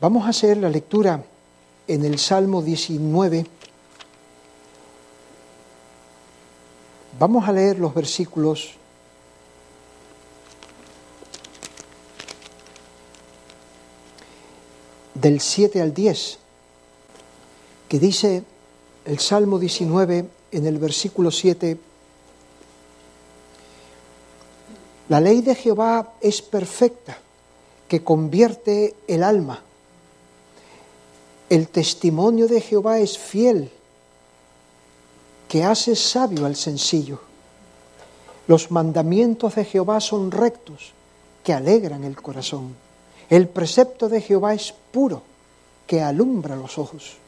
[0.00, 1.24] Vamos a hacer la lectura
[1.86, 3.46] en el Salmo 19.
[7.18, 8.72] Vamos a leer los versículos
[15.14, 16.38] del 7 al 10,
[17.88, 18.42] que dice
[19.04, 21.78] el Salmo 19 en el versículo 7,
[25.08, 27.18] la ley de Jehová es perfecta,
[27.88, 29.62] que convierte el alma.
[31.54, 33.70] El testimonio de Jehová es fiel,
[35.46, 37.20] que hace sabio al sencillo.
[38.48, 40.94] Los mandamientos de Jehová son rectos,
[41.44, 42.74] que alegran el corazón.
[43.30, 45.22] El precepto de Jehová es puro,
[45.86, 47.18] que alumbra los ojos.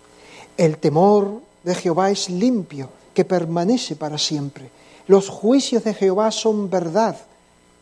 [0.56, 4.70] El temor de Jehová es limpio, que permanece para siempre.
[5.06, 7.16] Los juicios de Jehová son verdad,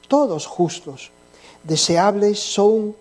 [0.08, 1.10] todos justos.
[1.62, 2.94] Deseables son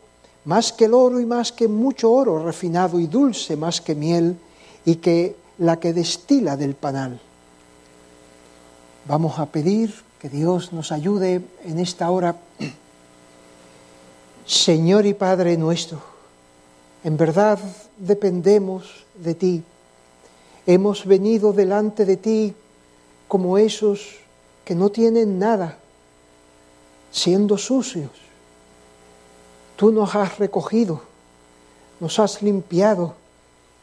[0.46, 4.38] más que el oro y más que mucho oro refinado y dulce más que miel
[4.86, 7.20] y que la que destila del panal.
[9.08, 12.36] Vamos a pedir que Dios nos ayude en esta hora
[14.46, 16.02] Señor y Padre nuestro,
[17.04, 17.60] en verdad
[17.98, 19.64] dependemos de ti.
[20.66, 22.54] Hemos venido delante de ti
[23.30, 24.18] como esos
[24.66, 25.78] que no tienen nada,
[27.12, 28.12] siendo sucios.
[29.76, 31.02] Tú nos has recogido,
[32.00, 33.16] nos has limpiado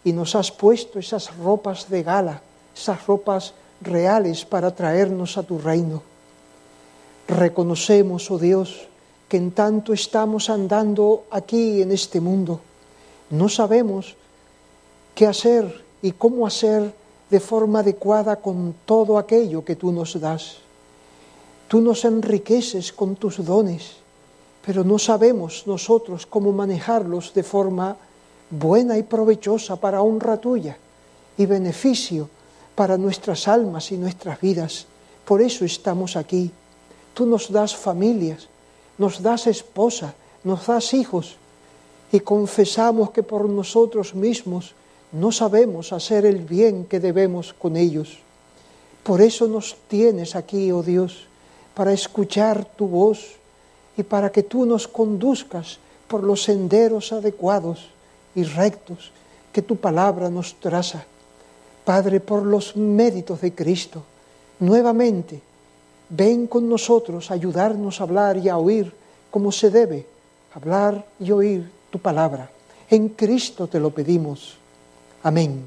[0.04, 2.42] y nos has puesto esas ropas de gala,
[2.74, 6.02] esas ropas reales para traernos a tu reino.
[7.28, 8.88] Reconocemos, oh Dios,
[9.28, 12.60] que en tanto estamos andando aquí en este mundo,
[13.30, 14.16] no sabemos
[15.14, 16.94] qué hacer y cómo hacer
[17.30, 20.56] de forma adecuada con todo aquello que tú nos das.
[21.68, 23.99] Tú nos enriqueces con tus dones,
[24.64, 27.96] pero no sabemos nosotros cómo manejarlos de forma
[28.50, 30.76] buena y provechosa para honra tuya
[31.38, 32.28] y beneficio
[32.74, 34.86] para nuestras almas y nuestras vidas.
[35.24, 36.50] Por eso estamos aquí.
[37.14, 38.48] Tú nos das familias,
[38.98, 41.36] nos das esposa, nos das hijos
[42.12, 44.74] y confesamos que por nosotros mismos
[45.12, 48.18] no sabemos hacer el bien que debemos con ellos.
[49.02, 51.26] Por eso nos tienes aquí, oh Dios,
[51.74, 53.39] para escuchar tu voz
[54.00, 55.78] y para que tú nos conduzcas
[56.08, 57.90] por los senderos adecuados
[58.34, 59.12] y rectos
[59.52, 61.04] que tu palabra nos traza.
[61.84, 64.02] Padre, por los méritos de Cristo,
[64.58, 65.42] nuevamente
[66.08, 68.90] ven con nosotros a ayudarnos a hablar y a oír
[69.30, 70.06] como se debe
[70.54, 72.50] hablar y oír tu palabra.
[72.88, 74.56] En Cristo te lo pedimos.
[75.22, 75.62] Amén.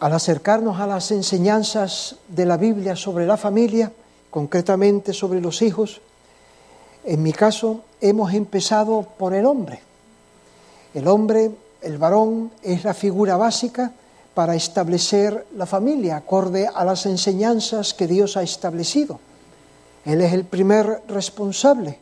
[0.00, 3.92] Al acercarnos a las enseñanzas de la Biblia sobre la familia,
[4.30, 6.00] concretamente sobre los hijos,
[7.04, 9.80] en mi caso hemos empezado por el hombre.
[10.94, 11.50] El hombre,
[11.82, 13.92] el varón, es la figura básica
[14.34, 19.18] para establecer la familia, acorde a las enseñanzas que Dios ha establecido.
[20.04, 21.98] Él es el primer responsable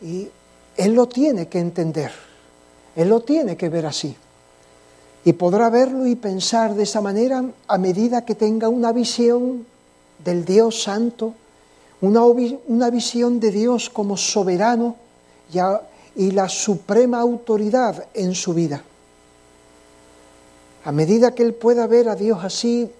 [0.00, 0.28] y
[0.76, 2.10] Él lo tiene que entender,
[2.96, 4.16] Él lo tiene que ver así.
[5.24, 9.66] Y podrá verlo y pensar de esa manera a medida que tenga una visión
[10.24, 11.34] del Dios Santo,
[12.00, 14.96] una, una visión de Dios como soberano
[16.16, 18.82] y la suprema autoridad en su vida.
[20.84, 22.90] A medida que él pueda ver a Dios así,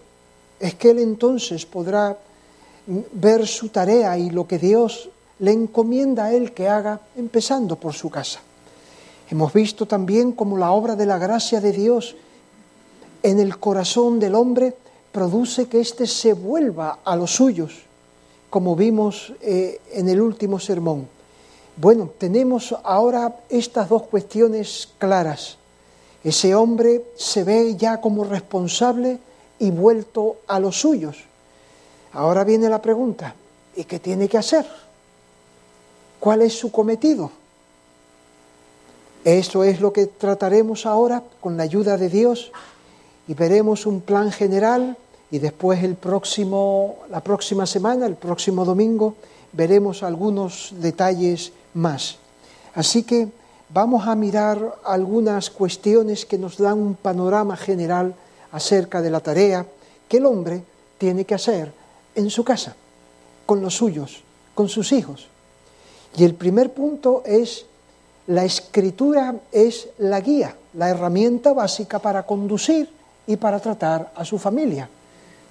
[0.59, 2.19] es que él entonces podrá
[2.87, 5.09] ver su tarea y lo que Dios
[5.39, 8.41] le encomienda a él que haga, empezando por su casa.
[9.31, 12.17] Hemos visto también cómo la obra de la gracia de Dios
[13.23, 14.75] en el corazón del hombre
[15.13, 17.83] produce que éste se vuelva a los suyos,
[18.49, 21.09] como vimos eh, en el último sermón.
[21.77, 25.57] Bueno, tenemos ahora estas dos cuestiones claras.
[26.23, 29.19] Ese hombre se ve ya como responsable
[29.59, 31.17] y vuelto a los suyos.
[32.13, 33.35] Ahora viene la pregunta,
[33.77, 34.67] ¿y qué tiene que hacer?
[36.19, 37.31] ¿Cuál es su cometido?
[39.25, 42.53] Esto es lo que trataremos ahora con la ayuda de Dios
[43.31, 44.97] y veremos un plan general
[45.31, 49.15] y después el próximo, la próxima semana, el próximo domingo,
[49.53, 52.19] veremos algunos detalles más.
[52.75, 53.29] Así que
[53.73, 58.17] vamos a mirar algunas cuestiones que nos dan un panorama general
[58.51, 59.65] acerca de la tarea
[60.09, 60.65] que el hombre
[60.99, 61.73] tiene que hacer
[62.17, 62.75] en su casa,
[63.47, 64.25] con los suyos,
[64.57, 65.29] con sus hijos.
[66.17, 67.65] Y el primer punto es,
[68.27, 72.99] la escritura es la guía, la herramienta básica para conducir
[73.31, 74.89] y para tratar a su familia.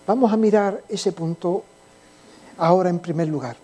[0.06, 1.64] Vamos a mirar ese punto
[2.58, 3.56] ahora en primer lugar.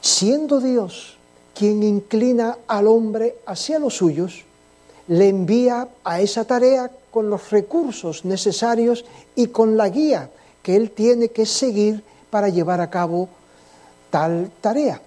[0.00, 1.18] Siendo Dios
[1.54, 4.42] quien inclina al hombre hacia los suyos,
[5.08, 9.04] le envía a esa tarea con los recursos necesarios
[9.36, 10.30] y con la guía
[10.62, 13.28] que él tiene que seguir para llevar a cabo
[14.08, 14.98] tal tarea.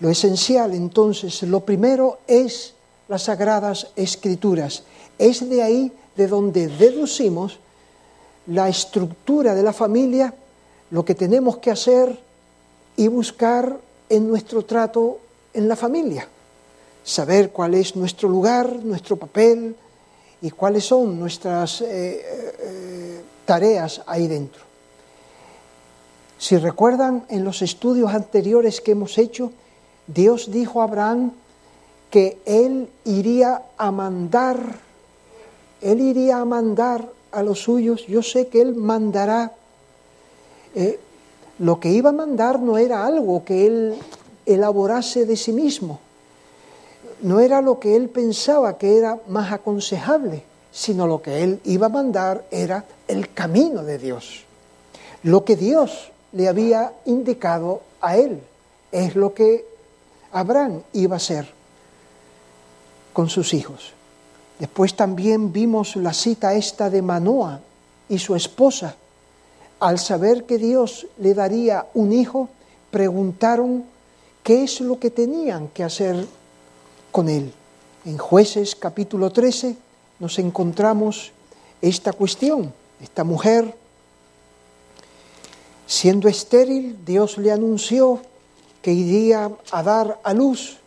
[0.00, 2.74] Lo esencial entonces, lo primero es
[3.06, 4.82] las sagradas escrituras.
[5.18, 7.58] Es de ahí de donde deducimos
[8.46, 10.32] la estructura de la familia,
[10.90, 12.18] lo que tenemos que hacer
[12.96, 13.78] y buscar
[14.08, 15.18] en nuestro trato
[15.52, 16.28] en la familia.
[17.04, 19.76] Saber cuál es nuestro lugar, nuestro papel
[20.42, 21.86] y cuáles son nuestras eh,
[22.60, 24.62] eh, tareas ahí dentro.
[26.38, 29.52] Si recuerdan en los estudios anteriores que hemos hecho,
[30.06, 31.32] Dios dijo a Abraham
[32.10, 34.78] que él iría a mandar,
[35.80, 39.52] él iría a mandar a los suyos, yo sé que él mandará.
[40.74, 40.98] Eh,
[41.58, 43.94] lo que iba a mandar no era algo que él
[44.44, 46.00] elaborase de sí mismo,
[47.22, 51.86] no era lo que él pensaba que era más aconsejable, sino lo que él iba
[51.86, 54.44] a mandar era el camino de Dios.
[55.22, 58.40] Lo que Dios le había indicado a él
[58.92, 59.66] es lo que
[60.32, 61.46] Abraham iba a hacer
[63.12, 63.95] con sus hijos.
[64.58, 67.60] Después también vimos la cita esta de Manoa
[68.08, 68.96] y su esposa.
[69.80, 72.48] Al saber que Dios le daría un hijo,
[72.90, 73.84] preguntaron
[74.42, 76.26] qué es lo que tenían que hacer
[77.12, 77.52] con él.
[78.06, 79.76] En jueces capítulo 13
[80.20, 81.32] nos encontramos
[81.82, 82.72] esta cuestión.
[83.02, 83.76] Esta mujer,
[85.86, 88.22] siendo estéril, Dios le anunció
[88.80, 90.78] que iría a dar a luz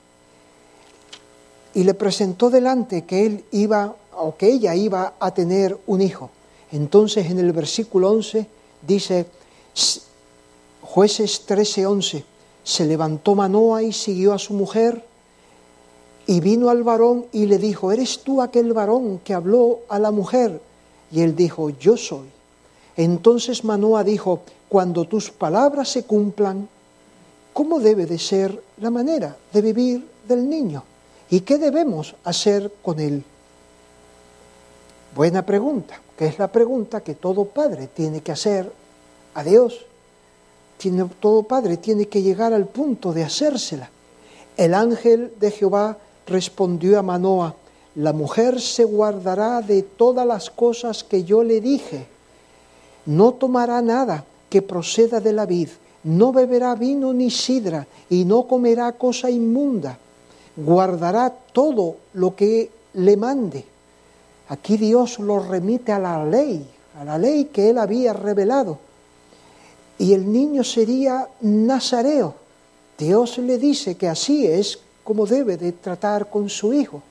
[1.73, 6.29] y le presentó delante que él iba o que ella iba a tener un hijo.
[6.71, 8.45] Entonces en el versículo 11
[8.85, 9.25] dice,
[10.81, 12.23] jueces 13, 11,
[12.63, 15.03] se levantó Manoa y siguió a su mujer
[16.27, 20.11] y vino al varón y le dijo, ¿eres tú aquel varón que habló a la
[20.11, 20.61] mujer?
[21.11, 22.27] Y él dijo, yo soy.
[22.95, 26.69] Entonces Manoa dijo, cuando tus palabras se cumplan,
[27.53, 30.83] ¿cómo debe de ser la manera de vivir del niño?
[31.31, 33.23] ¿Y qué debemos hacer con él?
[35.15, 38.71] Buena pregunta, que es la pregunta que todo padre tiene que hacer
[39.35, 39.85] a Dios.
[40.77, 43.91] Tiene, todo padre tiene que llegar al punto de hacérsela.
[44.57, 47.55] El ángel de Jehová respondió a Manoa,
[47.95, 52.07] la mujer se guardará de todas las cosas que yo le dije.
[53.05, 55.69] No tomará nada que proceda de la vid,
[56.03, 59.99] no beberá vino ni sidra, y no comerá cosa inmunda
[60.63, 63.65] guardará todo lo que le mande.
[64.49, 66.65] Aquí Dios lo remite a la ley,
[66.99, 68.79] a la ley que él había revelado.
[69.97, 72.35] Y el niño sería nazareo.
[72.97, 77.01] Dios le dice que así es como debe de tratar con su hijo.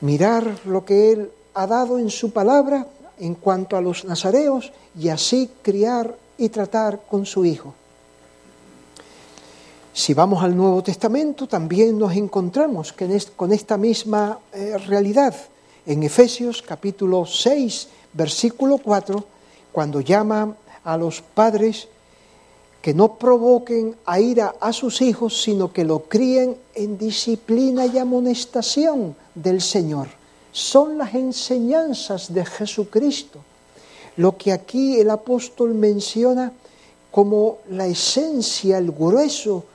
[0.00, 2.86] Mirar lo que él ha dado en su palabra
[3.18, 7.74] en cuanto a los nazareos y así criar y tratar con su hijo.
[9.96, 12.92] Si vamos al Nuevo Testamento, también nos encontramos
[13.36, 15.32] con esta misma eh, realidad.
[15.86, 19.24] En Efesios capítulo 6, versículo 4,
[19.70, 21.86] cuando llama a los padres
[22.82, 27.96] que no provoquen a ira a sus hijos, sino que lo críen en disciplina y
[27.96, 30.08] amonestación del Señor.
[30.50, 33.38] Son las enseñanzas de Jesucristo.
[34.16, 36.52] Lo que aquí el apóstol menciona
[37.12, 39.66] como la esencia, el grueso,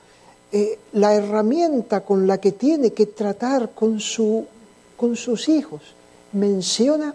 [0.52, 4.46] eh, la herramienta con la que tiene que tratar con, su,
[4.96, 5.80] con sus hijos.
[6.32, 7.14] Menciona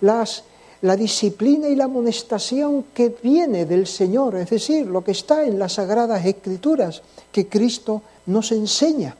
[0.00, 0.44] las,
[0.82, 5.58] la disciplina y la amonestación que viene del Señor, es decir, lo que está en
[5.58, 9.16] las sagradas escrituras que Cristo nos enseña.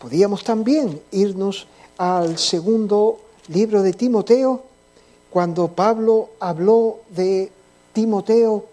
[0.00, 1.66] Podíamos también irnos
[1.98, 3.18] al segundo
[3.48, 4.62] libro de Timoteo,
[5.30, 7.52] cuando Pablo habló de
[7.92, 8.64] Timoteo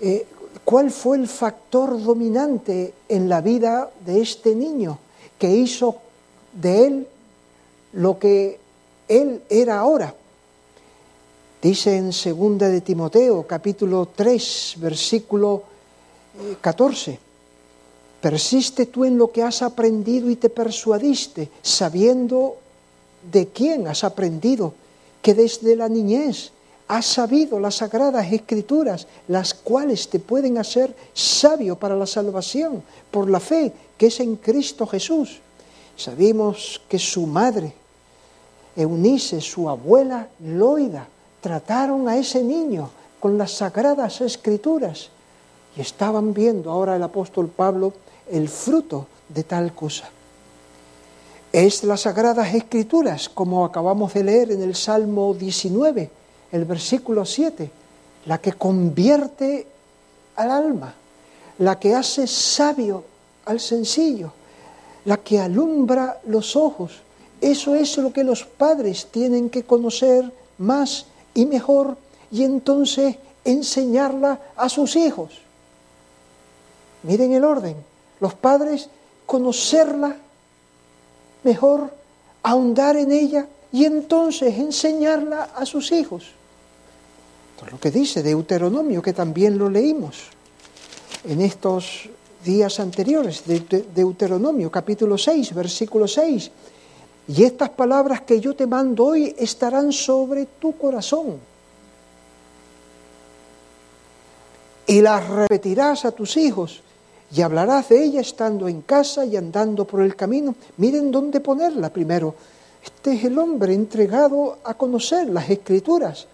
[0.00, 0.26] eh,
[0.66, 4.98] ¿Cuál fue el factor dominante en la vida de este niño
[5.38, 5.98] que hizo
[6.52, 7.06] de él
[7.92, 8.58] lo que
[9.06, 10.12] él era ahora?
[11.62, 15.62] Dice en segunda de Timoteo, capítulo 3, versículo
[16.60, 17.12] 14.
[17.12, 17.18] Eh,
[18.20, 22.56] Persiste tú en lo que has aprendido y te persuadiste, sabiendo
[23.30, 24.74] de quién has aprendido,
[25.22, 26.50] que desde la niñez
[26.88, 33.28] has sabido las sagradas escrituras, las cuales te pueden hacer sabio para la salvación por
[33.28, 35.40] la fe que es en Cristo Jesús.
[35.96, 37.72] Sabemos que su madre,
[38.76, 41.08] Eunice, su abuela Loida,
[41.40, 45.08] trataron a ese niño con las sagradas escrituras
[45.76, 47.92] y estaban viendo, ahora el apóstol Pablo
[48.30, 50.08] el fruto de tal cosa.
[51.52, 56.10] Es las sagradas escrituras, como acabamos de leer en el Salmo 19,
[56.52, 57.70] el versículo 7,
[58.26, 59.66] la que convierte
[60.36, 60.94] al alma,
[61.58, 63.04] la que hace sabio
[63.44, 64.32] al sencillo,
[65.04, 67.00] la que alumbra los ojos.
[67.40, 71.96] Eso es lo que los padres tienen que conocer más y mejor
[72.30, 75.40] y entonces enseñarla a sus hijos.
[77.02, 77.76] Miren el orden.
[78.18, 78.88] Los padres
[79.26, 80.16] conocerla
[81.44, 81.92] mejor,
[82.42, 86.24] ahondar en ella y entonces enseñarla a sus hijos.
[87.54, 90.24] Esto es lo que dice Deuteronomio, que también lo leímos
[91.24, 92.08] en estos
[92.44, 93.60] días anteriores, de
[93.94, 96.50] Deuteronomio capítulo 6, versículo 6.
[97.28, 101.40] Y estas palabras que yo te mando hoy estarán sobre tu corazón.
[104.86, 106.82] Y las repetirás a tus hijos
[107.34, 110.54] y hablarás de ella estando en casa y andando por el camino.
[110.76, 112.34] Miren dónde ponerla primero.
[112.86, 116.26] Este es el hombre entregado a conocer las escrituras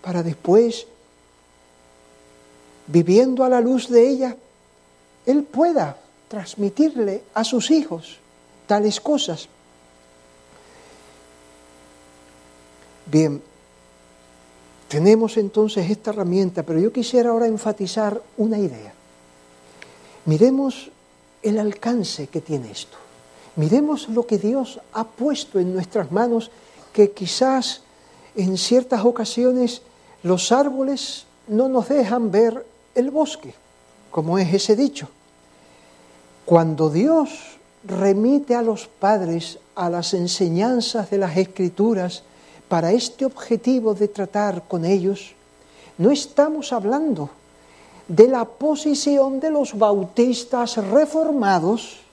[0.00, 0.86] para después,
[2.86, 4.36] viviendo a la luz de ella,
[5.26, 5.96] él pueda
[6.28, 8.18] transmitirle a sus hijos
[8.66, 9.48] tales cosas.
[13.06, 13.42] Bien,
[14.88, 18.92] tenemos entonces esta herramienta, pero yo quisiera ahora enfatizar una idea.
[20.26, 20.90] Miremos
[21.42, 23.07] el alcance que tiene esto.
[23.58, 26.52] Miremos lo que Dios ha puesto en nuestras manos,
[26.92, 27.82] que quizás
[28.36, 29.82] en ciertas ocasiones
[30.22, 33.52] los árboles no nos dejan ver el bosque,
[34.12, 35.08] como es ese dicho.
[36.44, 42.22] Cuando Dios remite a los padres a las enseñanzas de las escrituras
[42.68, 45.34] para este objetivo de tratar con ellos,
[45.96, 47.30] no estamos hablando
[48.06, 52.06] de la posición de los bautistas reformados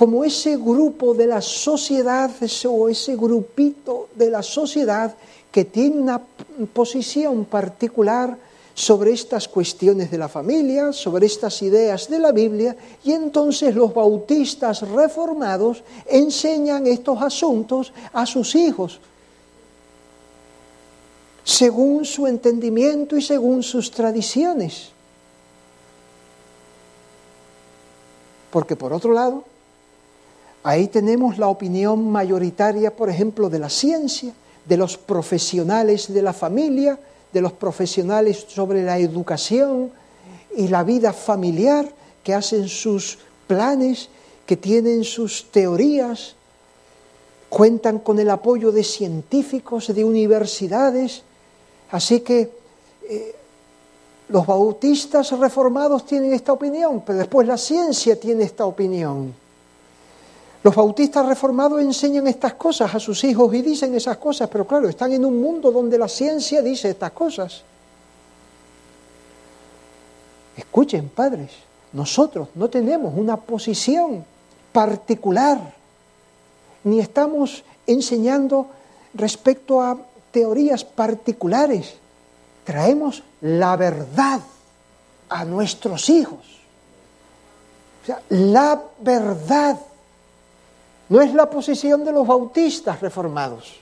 [0.00, 2.30] como ese grupo de la sociedad
[2.66, 5.14] o ese grupito de la sociedad
[5.52, 6.18] que tiene una
[6.72, 8.34] posición particular
[8.72, 13.92] sobre estas cuestiones de la familia, sobre estas ideas de la Biblia, y entonces los
[13.92, 19.00] bautistas reformados enseñan estos asuntos a sus hijos,
[21.44, 24.92] según su entendimiento y según sus tradiciones.
[28.50, 29.49] Porque por otro lado,
[30.62, 34.32] ahí tenemos la opinión mayoritaria, por ejemplo, de la ciencia,
[34.66, 36.98] de los profesionales de la familia,
[37.32, 39.90] de los profesionales sobre la educación
[40.56, 41.90] y la vida familiar,
[42.22, 44.08] que hacen sus planes,
[44.46, 46.34] que tienen sus teorías,
[47.48, 51.22] cuentan con el apoyo de científicos, de universidades.
[51.90, 52.50] Así que
[53.08, 53.34] eh,
[54.28, 59.34] los bautistas reformados tienen esta opinión, pero después la ciencia tiene esta opinión.
[60.62, 64.88] Los bautistas reformados enseñan estas cosas a sus hijos y dicen esas cosas, pero claro,
[64.88, 67.62] están en un mundo donde la ciencia dice estas cosas.
[70.56, 71.50] Escuchen, padres,
[71.94, 74.24] nosotros no tenemos una posición
[74.70, 75.74] particular,
[76.84, 78.66] ni estamos enseñando
[79.14, 79.96] respecto a
[80.30, 81.94] teorías particulares.
[82.64, 84.40] Traemos la verdad
[85.30, 86.60] a nuestros hijos.
[88.02, 89.78] O sea, la verdad
[91.10, 93.80] no es la posición de los bautistas reformados.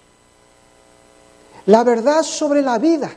[1.67, 3.11] La verdad sobre la vida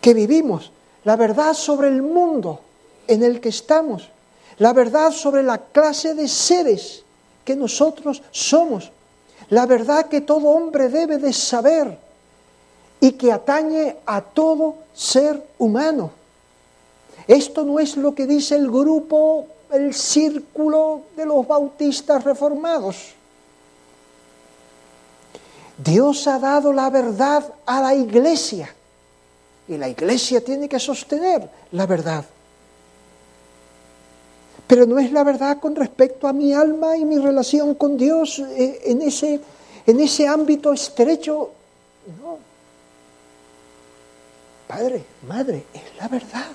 [0.00, 0.72] que vivimos,
[1.04, 2.60] la verdad sobre el mundo
[3.06, 4.10] en el que estamos,
[4.58, 7.04] la verdad sobre la clase de seres
[7.44, 8.90] que nosotros somos,
[9.50, 11.96] la verdad que todo hombre debe de saber
[13.00, 16.10] y que atañe a todo ser humano.
[17.28, 23.14] Esto no es lo que dice el grupo el círculo de los bautistas reformados.
[25.76, 28.72] Dios ha dado la verdad a la iglesia
[29.66, 32.24] y la iglesia tiene que sostener la verdad.
[34.66, 38.38] Pero no es la verdad con respecto a mi alma y mi relación con Dios
[38.38, 39.40] eh, en ese,
[39.86, 41.50] en ese ámbito estrecho.
[42.22, 42.38] No.
[44.66, 46.46] Padre, madre, es la verdad.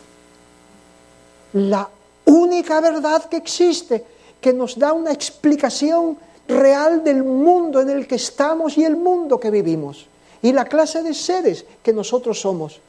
[1.54, 1.90] La
[2.30, 4.06] única verdad que existe,
[4.40, 6.18] que nos da una explicación
[6.48, 10.08] real del mundo en el que estamos y el mundo que vivimos,
[10.42, 12.80] y la clase de seres que nosotros somos,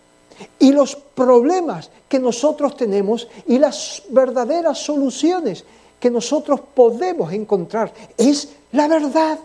[0.59, 5.65] y los problemas que nosotros tenemos y las verdaderas soluciones
[5.99, 7.93] que nosotros podemos encontrar.
[8.17, 9.39] Es la verdad.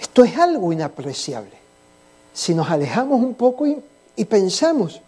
[0.00, 1.56] Esto es algo inapreciable.
[2.34, 3.80] Si nos alejamos un poco y
[4.16, 5.00] y pensamos,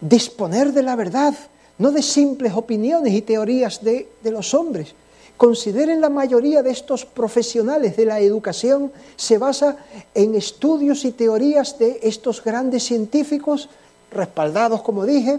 [0.00, 1.34] disponer de la verdad,
[1.78, 4.94] no de simples opiniones y teorías de, los hombres.
[5.36, 9.76] Consideren la mayoría de estos profesionales de la educación se basa
[10.12, 13.68] en estudios y teorías de estos grandes científicos,
[14.10, 15.38] respaldados, como dije,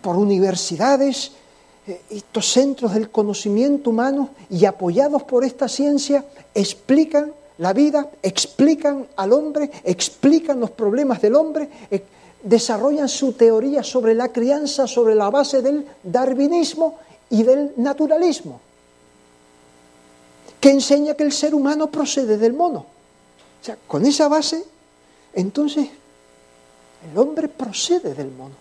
[0.00, 1.32] por universidades,
[1.88, 6.24] eh, estos centros del conocimiento humano y apoyados por esta ciencia,
[6.54, 12.04] explican la vida, explican al hombre, explican los problemas del hombre, eh,
[12.42, 16.98] desarrollan su teoría sobre la crianza sobre la base del darwinismo
[17.30, 18.60] y del naturalismo,
[20.58, 22.80] que enseña que el ser humano procede del mono.
[22.80, 24.64] O sea, con esa base,
[25.32, 25.88] entonces,
[27.08, 28.56] el hombre procede del mono.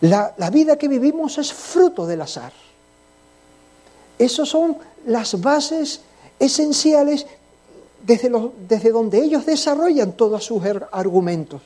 [0.00, 2.52] La, la vida que vivimos es fruto del azar.
[4.16, 6.00] Esas son las bases
[6.38, 7.26] esenciales
[8.04, 8.30] desde,
[8.68, 10.62] desde donde ellos desarrollan todos sus
[10.92, 11.62] argumentos.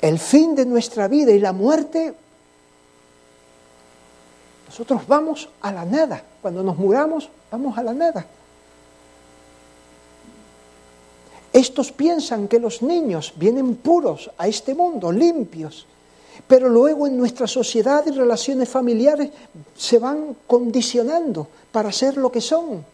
[0.00, 2.14] El fin de nuestra vida y la muerte,
[4.66, 6.24] nosotros vamos a la nada.
[6.40, 8.26] Cuando nos muramos, vamos a la nada.
[11.52, 15.86] Estos piensan que los niños vienen puros a este mundo, limpios,
[16.52, 19.30] pero luego en nuestra sociedad y relaciones familiares
[19.74, 22.84] se van condicionando para ser lo que son.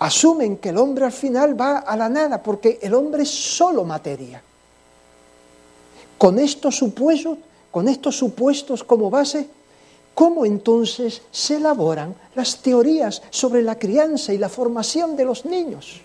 [0.00, 3.84] Asumen que el hombre al final va a la nada porque el hombre es solo
[3.84, 4.42] materia.
[6.18, 7.38] Con estos supuestos,
[7.70, 9.48] con estos supuestos como base,
[10.12, 16.02] ¿cómo entonces se elaboran las teorías sobre la crianza y la formación de los niños?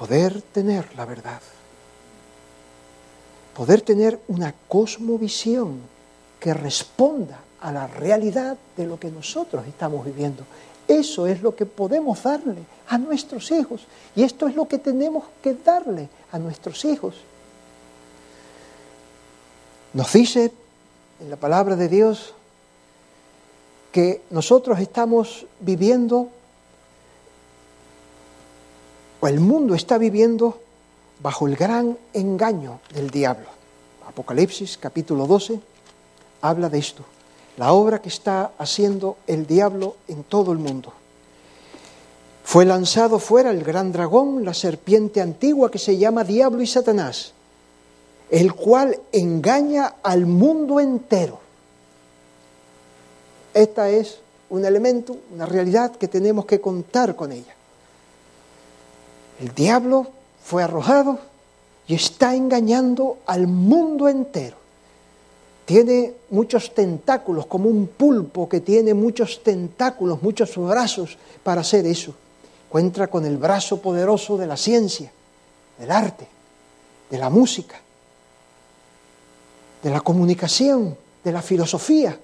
[0.00, 1.42] Poder tener la verdad,
[3.54, 5.78] poder tener una cosmovisión
[6.40, 10.44] que responda a la realidad de lo que nosotros estamos viviendo.
[10.88, 13.82] Eso es lo que podemos darle a nuestros hijos
[14.16, 17.16] y esto es lo que tenemos que darle a nuestros hijos.
[19.92, 20.50] Nos dice
[21.20, 22.32] en la palabra de Dios
[23.92, 26.30] que nosotros estamos viviendo
[29.20, 30.60] o el mundo está viviendo
[31.22, 33.46] bajo el gran engaño del diablo.
[34.08, 35.60] Apocalipsis capítulo 12
[36.40, 37.04] habla de esto,
[37.56, 40.92] la obra que está haciendo el diablo en todo el mundo.
[42.44, 47.32] Fue lanzado fuera el gran dragón, la serpiente antigua que se llama Diablo y Satanás,
[48.30, 51.38] el cual engaña al mundo entero.
[53.52, 57.54] Esta es un elemento, una realidad que tenemos que contar con ella.
[59.40, 60.06] El diablo
[60.44, 61.18] fue arrojado
[61.88, 64.56] y está engañando al mundo entero.
[65.64, 72.14] Tiene muchos tentáculos, como un pulpo que tiene muchos tentáculos, muchos brazos para hacer eso.
[72.68, 75.10] Encuentra con el brazo poderoso de la ciencia,
[75.78, 76.28] del arte,
[77.08, 77.80] de la música,
[79.82, 82.18] de la comunicación, de la filosofía,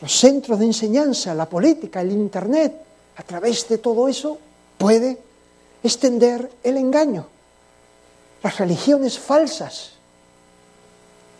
[0.00, 2.74] los centros de enseñanza, la política, el Internet.
[3.16, 4.38] A través de todo eso
[4.78, 5.25] puede
[5.82, 7.26] extender el engaño.
[8.42, 9.92] Las religiones falsas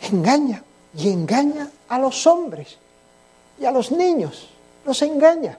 [0.01, 0.63] engaña
[0.95, 2.77] y engaña a los hombres
[3.59, 4.49] y a los niños,
[4.85, 5.57] los engaña.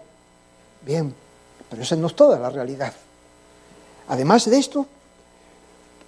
[0.83, 1.15] Bien,
[1.69, 2.93] pero esa no es toda la realidad.
[4.09, 4.87] Además de esto,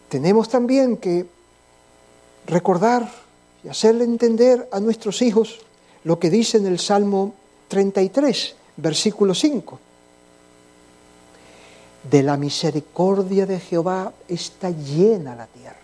[0.09, 1.27] tenemos también que
[2.47, 3.11] recordar
[3.63, 5.59] y hacerle entender a nuestros hijos
[6.05, 7.35] lo que dice en el Salmo
[7.69, 9.79] 33, versículo 5
[12.11, 15.77] de la misericordia de Jehová está llena la tierra.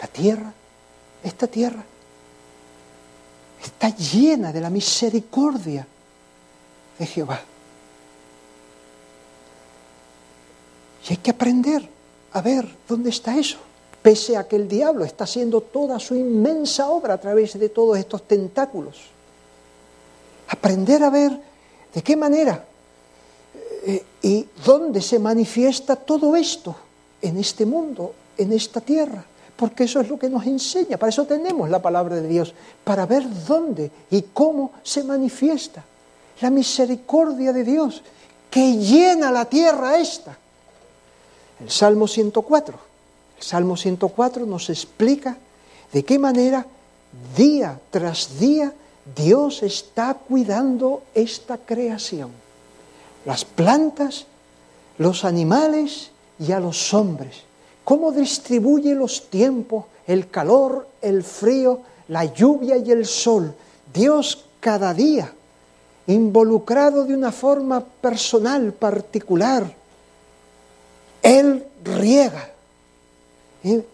[0.00, 0.52] La tierra,
[1.22, 1.82] esta tierra,
[3.62, 5.86] está llena de la misericordia
[6.98, 7.40] de Jehová.
[11.08, 11.88] Y hay que aprender
[12.32, 13.58] a ver dónde está eso,
[14.02, 17.98] pese a que el diablo está haciendo toda su inmensa obra a través de todos
[17.98, 18.98] estos tentáculos.
[20.48, 21.49] Aprender a ver
[21.94, 22.64] ¿De qué manera?
[23.86, 26.76] Eh, ¿Y dónde se manifiesta todo esto?
[27.22, 29.24] En este mundo, en esta tierra.
[29.56, 30.96] Porque eso es lo que nos enseña.
[30.96, 32.54] Para eso tenemos la palabra de Dios.
[32.84, 35.84] Para ver dónde y cómo se manifiesta.
[36.40, 38.02] La misericordia de Dios
[38.50, 40.36] que llena la tierra esta.
[41.60, 42.78] El Salmo 104.
[43.38, 45.36] El Salmo 104 nos explica
[45.92, 46.66] de qué manera
[47.36, 48.72] día tras día
[49.16, 52.30] Dios está cuidando esta creación,
[53.24, 54.26] las plantas,
[54.98, 57.42] los animales y a los hombres.
[57.84, 63.54] Cómo distribuye los tiempos, el calor, el frío, la lluvia y el sol.
[63.92, 65.32] Dios cada día,
[66.06, 69.74] involucrado de una forma personal, particular.
[71.22, 72.50] Él riega.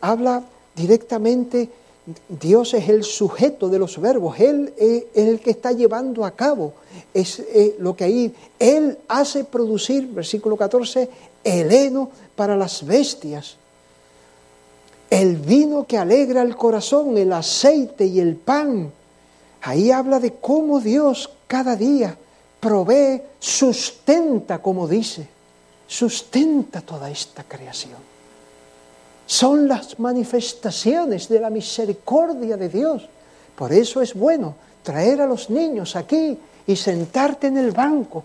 [0.00, 0.42] Habla
[0.74, 1.70] directamente,
[2.28, 6.74] Dios es el sujeto de los verbos, Él es el que está llevando a cabo.
[7.12, 7.42] Es
[7.78, 11.08] lo que ahí, Él hace producir, versículo 14,
[11.42, 13.56] el heno para las bestias
[15.10, 18.92] el vino que alegra el corazón, el aceite y el pan.
[19.62, 22.16] Ahí habla de cómo Dios cada día
[22.60, 25.28] provee, sustenta, como dice,
[25.86, 28.15] sustenta toda esta creación.
[29.26, 33.08] Son las manifestaciones de la misericordia de Dios.
[33.56, 38.24] Por eso es bueno traer a los niños aquí y sentarte en el banco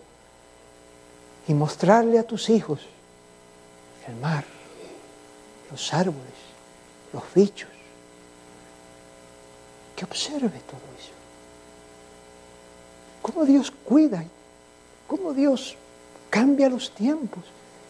[1.48, 2.82] y mostrarle a tus hijos
[4.08, 4.44] el mar,
[5.72, 6.22] los árboles,
[7.14, 7.70] los bichos.
[9.96, 11.12] Que observe todo eso.
[13.22, 14.24] Cómo Dios cuida,
[15.08, 15.76] cómo Dios
[16.30, 17.44] cambia los tiempos,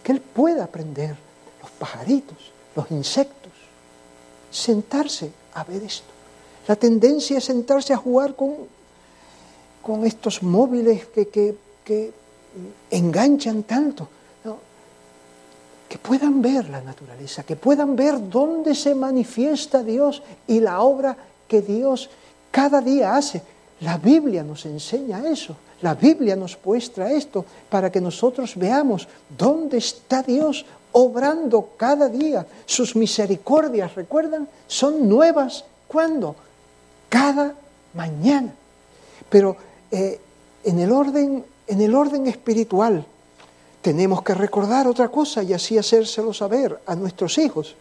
[0.04, 1.16] que Él pueda aprender
[1.62, 3.52] los pajaritos, los insectos,
[4.50, 6.08] sentarse a ver esto.
[6.68, 8.56] La tendencia es sentarse a jugar con,
[9.82, 12.14] con estos móviles que, que, que
[12.92, 14.08] enganchan tanto
[15.92, 21.18] que puedan ver la naturaleza, que puedan ver dónde se manifiesta Dios y la obra
[21.50, 22.10] que Dios
[22.50, 23.44] cada día hace.
[23.82, 29.06] La Biblia nos enseña eso, la Biblia nos muestra esto para que nosotros veamos
[29.38, 32.46] dónde está Dios obrando cada día.
[32.66, 35.66] Sus misericordias, recuerdan, son nuevas.
[35.88, 36.36] ¿Cuándo?
[37.10, 37.56] Cada
[37.94, 38.54] mañana.
[39.30, 39.58] Pero
[39.92, 40.20] eh,
[40.64, 43.06] en, el orden, en el orden espiritual,
[43.82, 47.76] tenemos que recordar otra cosa y así hacérselo saber a nuestros hijos.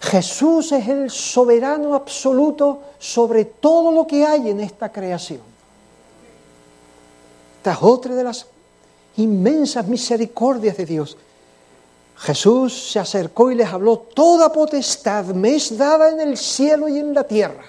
[0.00, 5.40] Jesús es el soberano absoluto sobre todo lo que hay en esta creación.
[7.58, 8.46] Esta es otra de las
[9.16, 11.16] inmensas misericordias de Dios.
[12.16, 16.98] Jesús se acercó y les habló, toda potestad me es dada en el cielo y
[16.98, 17.64] en la tierra.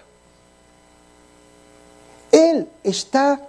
[2.32, 3.40] Él está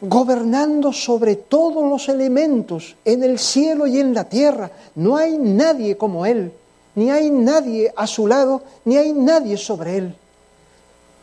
[0.00, 4.70] gobernando sobre todos los elementos en el cielo y en la tierra.
[4.94, 6.52] No hay nadie como Él,
[6.94, 10.16] ni hay nadie a su lado, ni hay nadie sobre Él.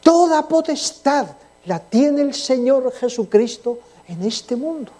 [0.02, 1.28] Toda potestad
[1.66, 4.92] la tiene el Señor Jesucristo en este mundo.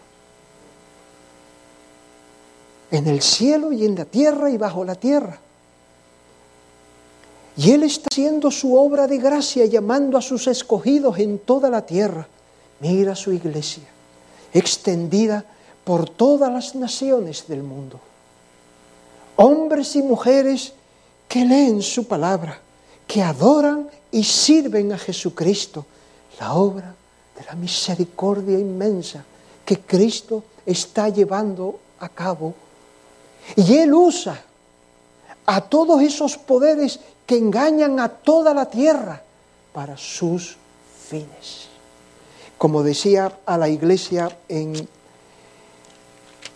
[2.94, 5.40] En el cielo y en la tierra y bajo la tierra.
[7.58, 11.86] Y Él está haciendo su obra de gracia llamando a sus escogidos en toda la
[11.86, 12.28] tierra.
[12.80, 13.84] Mira su iglesia,
[14.54, 15.44] extendida
[15.84, 18.00] por todas las naciones del mundo.
[19.38, 20.74] Hombres y mujeres
[21.28, 22.60] que leen su palabra,
[23.08, 25.86] que adoran y sirven a Jesucristo,
[26.40, 26.94] la obra
[27.38, 29.24] de la misericordia inmensa
[29.66, 32.54] que Cristo está llevando a cabo.
[33.56, 34.42] Y Él usa
[35.46, 39.22] a todos esos poderes que engañan a toda la tierra
[39.74, 40.58] para sus
[41.10, 41.74] fines
[42.64, 44.88] como decía a la iglesia en,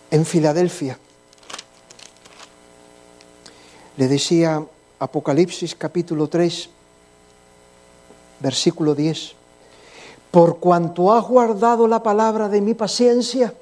[0.09, 0.97] en Filadelfia.
[3.97, 4.63] Le decía
[4.99, 6.69] Apocalipsis capítulo 3,
[8.39, 9.33] versículo 10,
[10.31, 13.53] por cuanto has guardado la palabra de mi paciencia,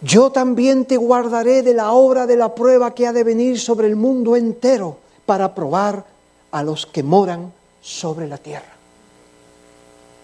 [0.00, 3.86] yo también te guardaré de la obra de la prueba que ha de venir sobre
[3.86, 6.04] el mundo entero para probar
[6.50, 8.74] a los que moran sobre la tierra.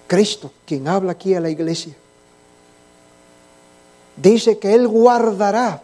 [0.07, 1.95] Cristo, quien habla aquí a la iglesia,
[4.17, 5.83] dice que Él guardará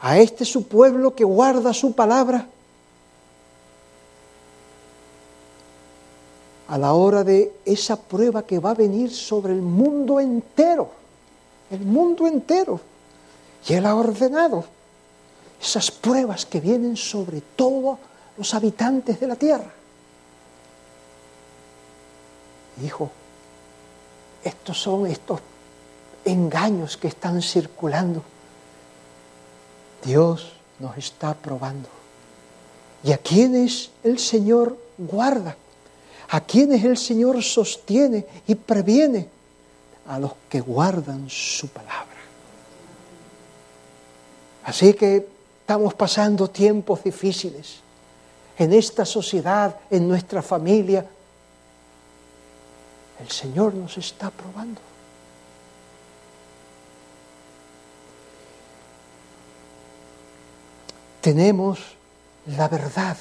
[0.00, 2.48] a este su pueblo que guarda su palabra
[6.68, 10.90] a la hora de esa prueba que va a venir sobre el mundo entero,
[11.72, 12.80] el mundo entero.
[13.66, 14.64] Y Él ha ordenado
[15.60, 17.98] esas pruebas que vienen sobre todos
[18.36, 19.70] los habitantes de la tierra.
[22.84, 23.10] Hijo,
[24.44, 25.40] estos son estos
[26.24, 28.22] engaños que están circulando.
[30.04, 31.88] Dios nos está probando.
[33.04, 35.56] ¿Y a quienes el Señor guarda?
[36.28, 39.28] ¿A quienes el Señor sostiene y previene?
[40.06, 42.08] A los que guardan su palabra.
[44.64, 45.28] Así que
[45.60, 47.82] estamos pasando tiempos difíciles
[48.58, 51.06] en esta sociedad, en nuestra familia,
[53.20, 54.80] el Señor nos está probando.
[61.20, 61.78] Tenemos
[62.46, 63.16] la verdad.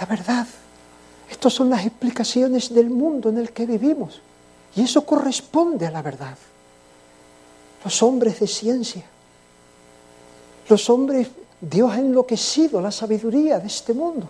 [0.00, 0.46] La verdad.
[1.30, 4.20] Estas son las explicaciones del mundo en el que vivimos.
[4.76, 6.36] Y eso corresponde a la verdad.
[7.82, 9.04] Los hombres de ciencia,
[10.68, 11.28] los hombres,
[11.60, 14.28] Dios ha enloquecido la sabiduría de este mundo,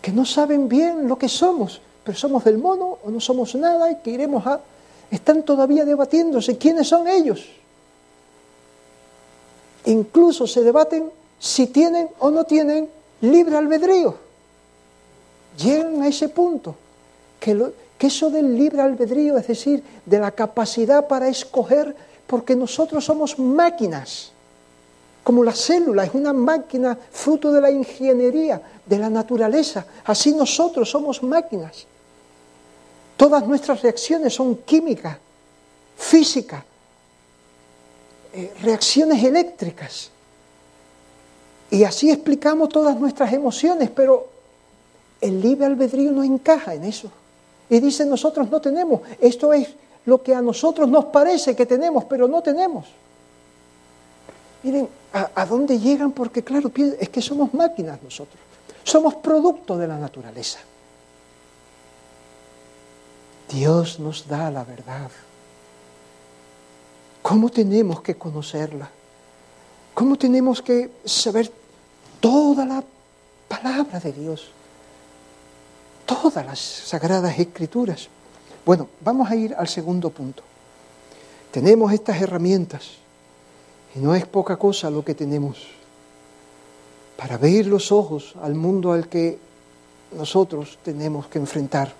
[0.00, 3.90] que no saben bien lo que somos, pero somos del mono o no somos nada
[3.90, 4.60] y que iremos a...
[5.10, 7.44] Están todavía debatiéndose quiénes son ellos.
[9.86, 12.88] Incluso se debaten si tienen o no tienen
[13.20, 14.16] libre albedrío.
[15.58, 16.74] Llegan a ese punto,
[17.40, 23.04] que, que eso del libre albedrío, es decir, de la capacidad para escoger, porque nosotros
[23.04, 24.32] somos máquinas,
[25.22, 30.90] como la célula es una máquina fruto de la ingeniería, de la naturaleza, así nosotros
[30.90, 31.86] somos máquinas.
[33.16, 35.16] Todas nuestras reacciones son químicas,
[35.96, 36.62] físicas,
[38.34, 40.10] eh, reacciones eléctricas.
[41.70, 44.28] Y así explicamos todas nuestras emociones, pero
[45.20, 47.10] el libre albedrío no encaja en eso.
[47.68, 49.00] Y dice, nosotros no tenemos.
[49.20, 49.68] Esto es
[50.04, 52.86] lo que a nosotros nos parece que tenemos, pero no tenemos.
[54.62, 56.12] Miren, ¿a, a dónde llegan?
[56.12, 58.38] Porque claro, es que somos máquinas nosotros.
[58.84, 60.60] Somos producto de la naturaleza.
[63.48, 65.10] Dios nos da la verdad.
[67.22, 68.88] ¿Cómo tenemos que conocerla?
[69.94, 71.50] ¿Cómo tenemos que saber
[72.20, 72.84] toda la
[73.48, 74.50] palabra de Dios?
[76.06, 78.08] Todas las sagradas escrituras.
[78.64, 80.42] Bueno, vamos a ir al segundo punto.
[81.50, 82.92] Tenemos estas herramientas
[83.94, 85.76] y no es poca cosa lo que tenemos
[87.16, 89.38] para abrir los ojos al mundo al que
[90.16, 91.92] nosotros tenemos que enfrentar.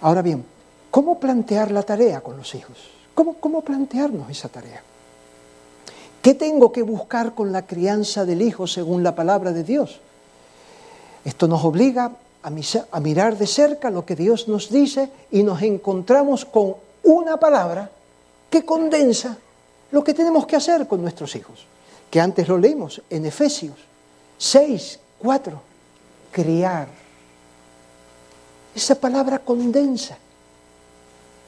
[0.00, 0.44] Ahora bien,
[0.90, 2.76] ¿cómo plantear la tarea con los hijos?
[3.14, 4.82] ¿Cómo, plantearnos esa tarea?
[6.22, 10.00] ¿Qué tengo que buscar con la crianza del hijo según la palabra de Dios?
[11.24, 12.12] Esto nos obliga
[12.42, 17.90] a, mirar de cerca lo que Dios nos dice y nos encontramos con una palabra
[18.50, 19.38] que condensa
[19.90, 21.66] lo que tenemos que hacer con nuestros hijos,
[22.10, 23.76] que antes lo leímos en Efesios
[24.38, 25.62] 6, 4,
[26.32, 26.88] criar.
[28.74, 30.18] Esa palabra condensa,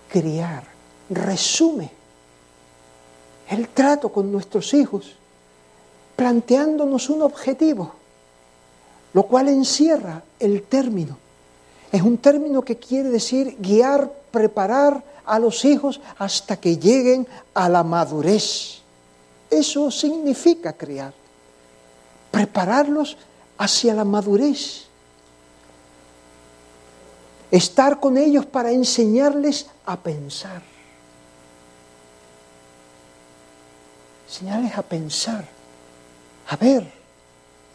[0.09, 0.65] criar.
[1.11, 1.91] Resume
[3.51, 5.17] el trato con nuestros hijos,
[6.17, 7.95] planteándonos un objetivo,
[9.15, 11.17] lo cual encierra el término.
[11.91, 17.69] Es un término que quiere decir guiar, preparar a los hijos hasta que lleguen a
[17.69, 18.81] la madurez.
[19.49, 21.15] Eso significa criar,
[22.31, 23.17] prepararlos
[23.57, 24.85] hacia la madurez.
[27.51, 30.61] Estar con ellos para enseñarles a pensar
[34.35, 35.45] Señales a pensar,
[36.49, 36.91] a ver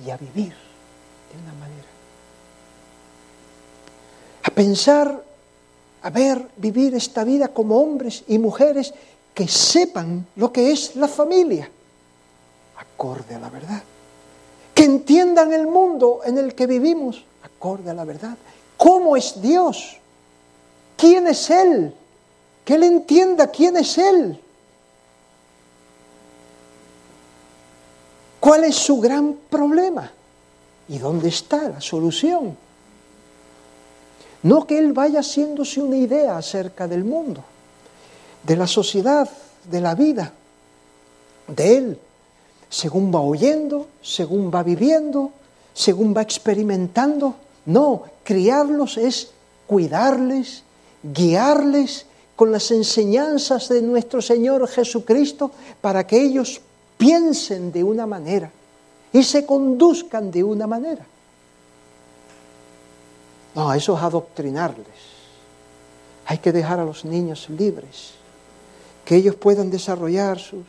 [0.06, 0.68] y a vivir
[1.31, 1.87] de una manera.
[4.43, 5.23] A pensar,
[6.01, 8.93] a ver, vivir esta vida como hombres y mujeres
[9.33, 11.69] que sepan lo que es la familia,
[12.77, 13.83] acorde a la verdad.
[14.73, 18.37] Que entiendan el mundo en el que vivimos, acorde a la verdad.
[18.77, 19.97] ¿Cómo es Dios?
[20.95, 21.93] ¿Quién es Él?
[22.63, 24.39] Que Él entienda quién es Él
[28.39, 30.11] ¿Cuál es su gran problema?
[30.89, 32.58] ¿Y dónde está la solución?
[34.41, 37.43] No que él vaya haciéndose una idea acerca del mundo,
[38.43, 39.30] de la sociedad,
[39.69, 40.34] de la vida,
[41.47, 41.99] de él,
[42.69, 45.32] según va oyendo, según va viviendo,
[45.73, 47.36] según va experimentando.
[47.67, 49.30] No, criarlos es
[49.67, 50.63] cuidarles,
[51.04, 56.62] guiarles con las enseñanzas de nuestro Señor Jesucristo para que ellos
[56.97, 58.52] piensen de una manera
[59.12, 61.06] y se conduzcan de una manera.
[63.56, 64.88] No, eso es adoctrinarles.
[66.26, 68.12] Hay que dejar a los niños libres,
[69.04, 70.63] que ellos puedan desarrollar sus...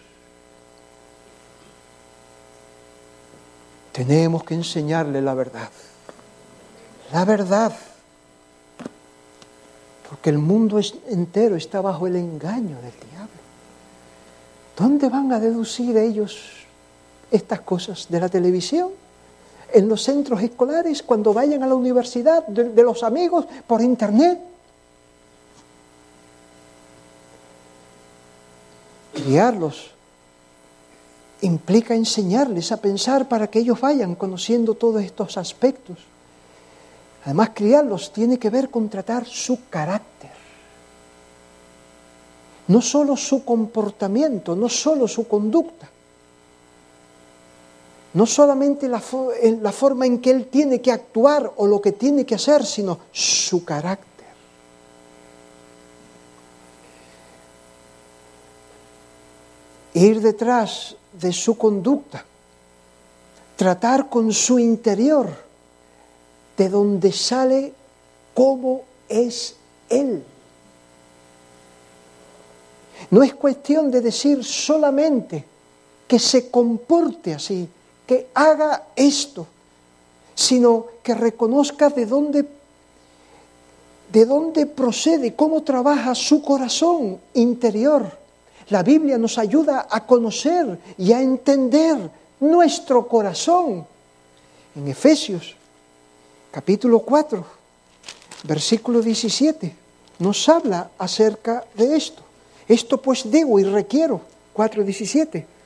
[3.92, 5.68] Tenemos que enseñarle la verdad.
[7.12, 7.76] La verdad.
[10.08, 13.40] Porque el mundo entero está bajo el engaño del diablo.
[14.76, 16.59] ¿Dónde van a deducir ellos
[17.30, 18.06] estas cosas?
[18.08, 18.90] ¿De la televisión?
[19.72, 21.02] ¿En los centros escolares?
[21.02, 22.46] ¿Cuando vayan a la universidad?
[22.46, 23.46] ¿De, los amigos?
[23.66, 24.40] ¿Por internet?
[29.14, 29.90] Criarlos
[31.42, 35.98] implica enseñarles a pensar para que ellos vayan conociendo todos estos aspectos.
[37.24, 40.40] Además, criarlos tiene que ver con tratar su carácter
[42.70, 45.89] no solo su comportamiento, no solo su conducta.
[48.12, 52.34] No solamente la, forma en que Él tiene que actuar o lo que tiene que
[52.34, 54.08] hacer, sino su carácter.
[59.94, 62.24] Ir detrás de su conducta,
[63.56, 65.28] tratar con su interior,
[66.56, 67.72] de donde sale
[68.34, 69.56] cómo es
[69.88, 70.24] Él.
[73.10, 75.44] No es cuestión de decir solamente
[76.06, 77.68] que se comporte así,
[78.10, 79.46] que haga esto,
[80.34, 82.44] sino que reconozca de dónde,
[84.10, 88.10] de dónde procede, cómo trabaja su corazón interior.
[88.68, 93.86] La Biblia nos ayuda a conocer y a entender nuestro corazón.
[94.74, 95.54] En Efesios
[96.50, 97.46] capítulo 4,
[98.42, 99.72] versículo 17,
[100.18, 102.22] nos habla acerca de esto.
[102.66, 104.20] Esto pues digo y requiero,
[104.56, 105.59] 4.17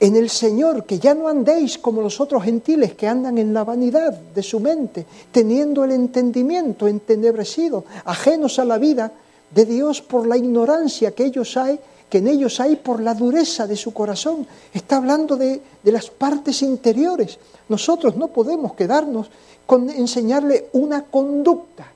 [0.00, 3.64] en el Señor, que ya no andéis como los otros gentiles que andan en la
[3.64, 9.12] vanidad de su mente, teniendo el entendimiento entenebrecido, ajenos a la vida
[9.50, 11.78] de Dios por la ignorancia que ellos hay,
[12.10, 14.46] que en ellos hay por la dureza de su corazón.
[14.72, 17.38] Está hablando de, de las partes interiores.
[17.68, 19.28] Nosotros no podemos quedarnos
[19.66, 21.86] con enseñarle una conducta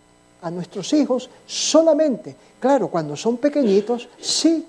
[0.41, 2.35] a nuestros hijos solamente.
[2.61, 4.65] Claro, cuando son pequeñitos, sí,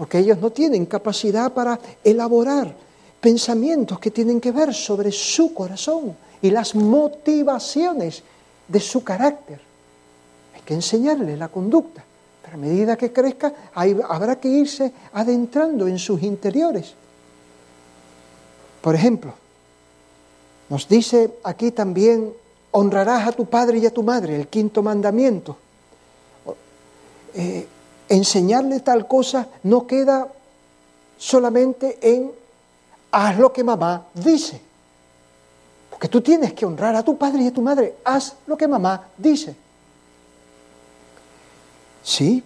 [0.00, 2.74] porque ellos no tienen capacidad para elaborar
[3.20, 8.22] pensamientos que tienen que ver sobre su corazón y las motivaciones
[8.66, 9.60] de su carácter.
[10.54, 12.02] Hay que enseñarles la conducta,
[12.42, 16.94] pero a medida que crezca habrá que irse adentrando en sus interiores.
[18.80, 19.34] Por ejemplo,
[20.70, 22.32] nos dice aquí también,
[22.70, 25.58] honrarás a tu padre y a tu madre, el quinto mandamiento.
[27.34, 27.66] Eh,
[28.10, 30.28] enseñarle tal cosa no queda
[31.16, 32.32] solamente en
[33.12, 34.60] haz lo que mamá dice.
[35.88, 37.96] Porque tú tienes que honrar a tu padre y a tu madre.
[38.04, 39.54] Haz lo que mamá dice.
[42.02, 42.42] Sí,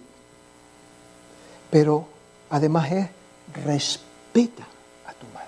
[1.71, 2.05] pero
[2.49, 3.09] además es
[3.63, 4.63] respeta
[5.07, 5.47] a tu madre.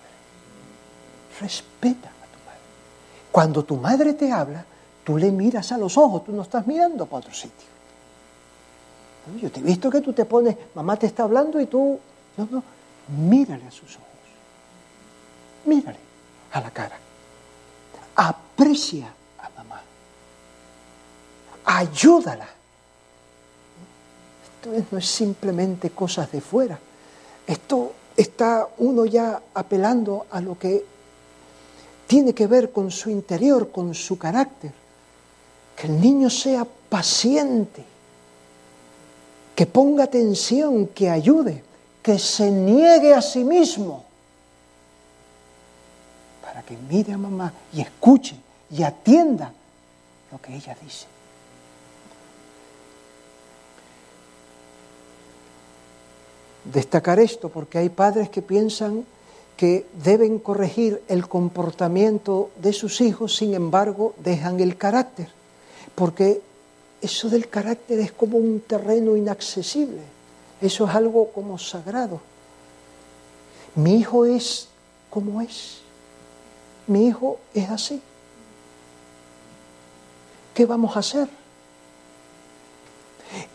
[1.39, 2.61] Respeta a tu madre.
[3.31, 4.65] Cuando tu madre te habla,
[5.03, 7.76] tú le miras a los ojos, tú no estás mirando para otro sitio.
[9.41, 11.99] Yo te he visto que tú te pones, mamá te está hablando y tú,
[12.37, 12.63] no, no,
[13.17, 14.07] mírale a sus ojos.
[15.65, 15.99] Mírale
[16.53, 16.97] a la cara.
[18.15, 19.81] Aprecia a mamá.
[21.65, 22.47] Ayúdala.
[24.45, 26.79] Esto no es simplemente cosas de fuera.
[27.45, 30.85] Esto está uno ya apelando a lo que
[32.07, 34.71] tiene que ver con su interior, con su carácter.
[35.75, 37.96] Que el niño sea paciente
[39.57, 41.63] que ponga atención, que ayude,
[42.03, 44.05] que se niegue a sí mismo,
[46.43, 48.35] para que mire a mamá y escuche
[48.69, 49.51] y atienda
[50.31, 51.07] lo que ella dice.
[56.71, 59.05] Destacar esto porque hay padres que piensan
[59.57, 65.29] que deben corregir el comportamiento de sus hijos, sin embargo, dejan el carácter,
[65.95, 66.43] porque
[67.01, 70.01] eso del carácter es como un terreno inaccesible,
[70.61, 72.19] eso es algo como sagrado.
[73.75, 74.67] Mi hijo es
[75.09, 75.79] como es,
[76.87, 78.01] mi hijo es así.
[80.53, 81.27] ¿Qué vamos a hacer?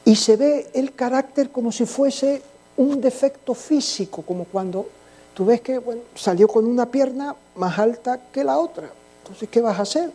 [0.05, 2.43] Y se ve el carácter como si fuese
[2.77, 4.87] un defecto físico, como cuando
[5.35, 5.81] tú ves que
[6.15, 8.91] salió con una pierna más alta que la otra.
[9.23, 10.13] Entonces, ¿qué vas a hacer?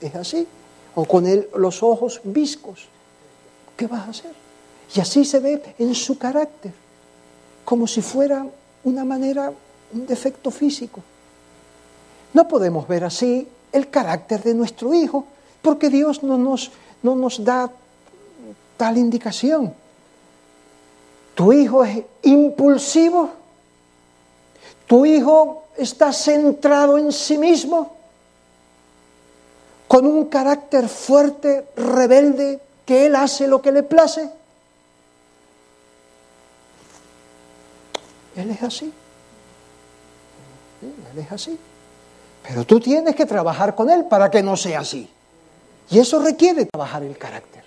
[0.00, 0.48] Es así
[0.94, 2.88] o con él los ojos viscos.
[3.76, 4.32] ¿Qué vas a hacer?
[4.94, 6.72] Y así se ve en su carácter,
[7.64, 8.46] como si fuera
[8.84, 9.52] una manera,
[9.92, 11.02] un defecto físico.
[12.34, 15.26] No podemos ver así el carácter de nuestro hijo,
[15.62, 16.70] porque Dios no nos,
[17.02, 17.70] no nos da
[18.76, 19.72] tal indicación.
[21.34, 23.30] Tu hijo es impulsivo,
[24.86, 27.96] tu hijo está centrado en sí mismo,
[29.92, 34.26] con un carácter fuerte, rebelde, que él hace lo que le place.
[38.34, 38.90] Él es así.
[40.80, 41.58] él es así.
[42.42, 45.10] Pero tú tienes que trabajar con él para que no sea así.
[45.90, 47.62] Y eso requiere trabajar el carácter.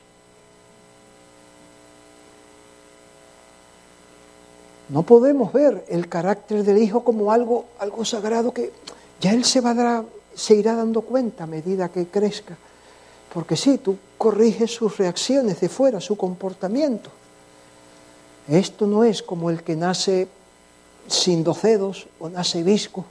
[4.90, 8.74] No podemos ver el carácter del hijo como algo, algo sagrado que
[9.22, 12.58] ya él se va a dar se irá dando cuenta a medida que crezca.
[13.34, 17.10] Porque sí, tú corriges sus reacciones de fuera, su comportamiento.
[18.48, 20.28] Esto no es como el que nace
[21.08, 23.06] sin dos dedos o nace visco.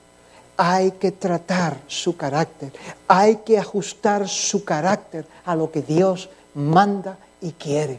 [0.56, 2.72] hay que tratar su carácter,
[3.08, 7.98] hay que ajustar su carácter a lo que Dios manda y quiere.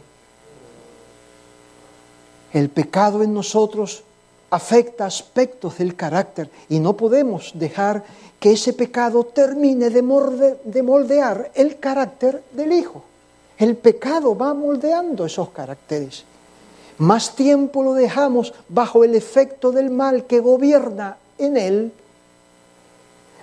[2.52, 4.04] El pecado en nosotros
[4.50, 8.04] afecta aspectos del carácter y no podemos dejar
[8.38, 10.02] que ese pecado termine de,
[10.82, 13.02] moldear el carácter del Hijo.
[13.58, 16.24] El pecado va moldeando esos caracteres.
[16.98, 21.92] Más tiempo lo dejamos bajo el efecto del mal que gobierna en él,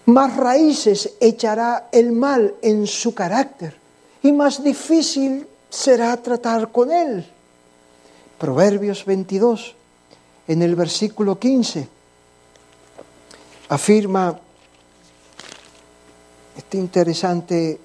[0.06, 3.76] más raíces echará el mal en su carácter
[4.22, 7.26] y más difícil será tratar con él.
[8.38, 9.76] Proverbios 22,
[10.48, 11.88] en el versículo 15,
[13.70, 14.39] afirma
[16.58, 17.80] este interesante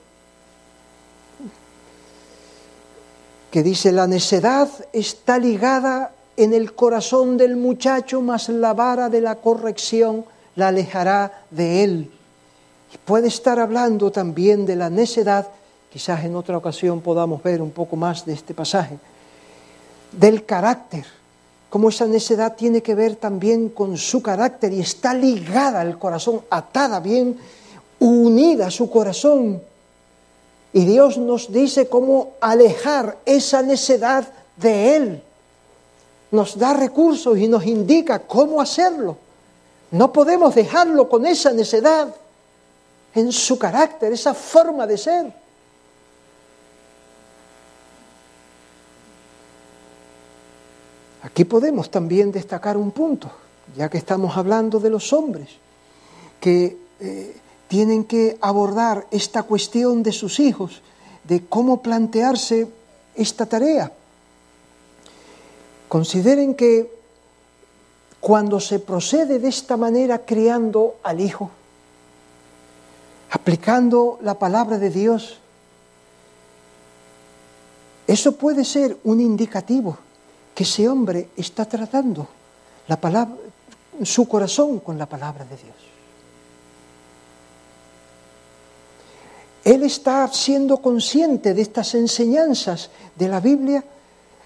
[3.51, 9.21] que dice, la necedad está ligada en el corazón del muchacho, mas la vara de
[9.21, 12.11] la corrección la alejará de él.
[12.93, 15.49] Y puede estar hablando también de la necedad,
[15.91, 18.99] quizás en otra ocasión podamos ver un poco más de este pasaje,
[20.13, 21.07] del carácter,
[21.71, 26.43] cómo esa necedad tiene que ver también con su carácter y está ligada al corazón,
[26.51, 27.39] atada bien,
[27.99, 29.63] unida a su corazón.
[30.73, 35.23] Y Dios nos dice cómo alejar esa necedad de Él.
[36.31, 39.17] Nos da recursos y nos indica cómo hacerlo.
[39.91, 42.15] No podemos dejarlo con esa necedad
[43.15, 45.33] en su carácter, esa forma de ser.
[51.23, 53.31] Aquí podemos también destacar un punto,
[53.77, 55.49] ya que estamos hablando de los hombres,
[56.41, 60.81] que eh, tienen que abordar esta cuestión de sus hijos,
[61.25, 62.69] de cómo plantearse
[63.15, 63.93] esta tarea.
[65.89, 66.97] Consideren que
[68.21, 71.51] cuando se procede de esta manera criando al hijo,
[73.31, 75.39] aplicando la palabra de Dios,
[78.07, 79.99] eso puede ser un indicativo
[80.59, 82.27] que ese hombre está tratando
[82.89, 83.37] la palabra,
[84.03, 85.77] su corazón con la palabra de Dios.
[89.63, 93.85] Él está siendo consciente de estas enseñanzas de la Biblia,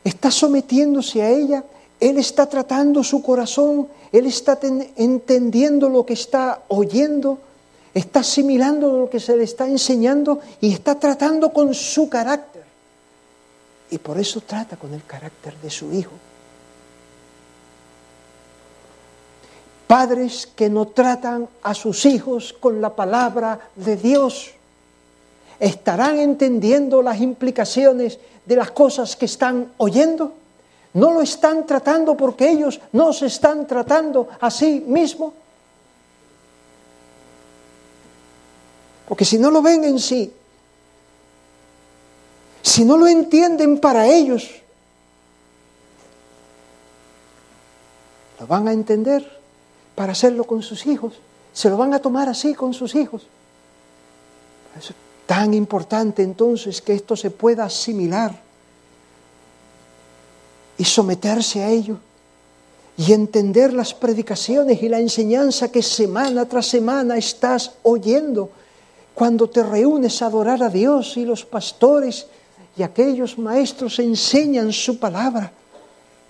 [0.04, 1.64] está sometiéndose a ella,
[1.98, 4.60] Él está tratando su corazón, Él está
[4.96, 7.38] entendiendo lo que está oyendo,
[7.94, 12.51] está asimilando lo que se le está enseñando y está tratando con su carácter.
[13.92, 16.12] Y por eso trata con el carácter de su hijo.
[19.86, 24.52] Padres que no tratan a sus hijos con la palabra de Dios
[25.60, 30.32] estarán entendiendo las implicaciones de las cosas que están oyendo.
[30.94, 35.34] No lo están tratando porque ellos no se están tratando a sí mismos.
[39.06, 40.32] Porque si no lo ven en sí,
[42.72, 44.48] si no lo entienden para ellos,
[48.40, 49.30] lo van a entender
[49.94, 51.12] para hacerlo con sus hijos,
[51.52, 53.26] se lo van a tomar así con sus hijos.
[54.78, 54.94] Es
[55.26, 58.40] tan importante entonces que esto se pueda asimilar
[60.78, 61.98] y someterse a ello
[62.96, 68.48] y entender las predicaciones y la enseñanza que semana tras semana estás oyendo
[69.12, 72.28] cuando te reúnes a adorar a Dios y los pastores
[72.76, 75.52] y aquellos maestros enseñan su palabra,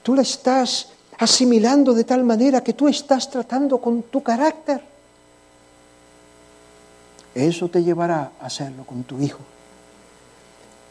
[0.02, 0.88] tú la estás
[1.18, 4.82] asimilando de tal manera que tú estás tratando con tu carácter.
[7.34, 9.38] Eso te llevará a hacerlo con tu hijo.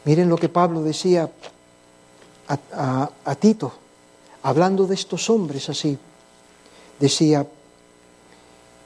[0.04, 1.30] Miren lo que Pablo decía
[2.48, 3.72] a, a Tito,
[4.42, 5.96] hablando de estos hombres así.
[6.98, 7.46] Decía,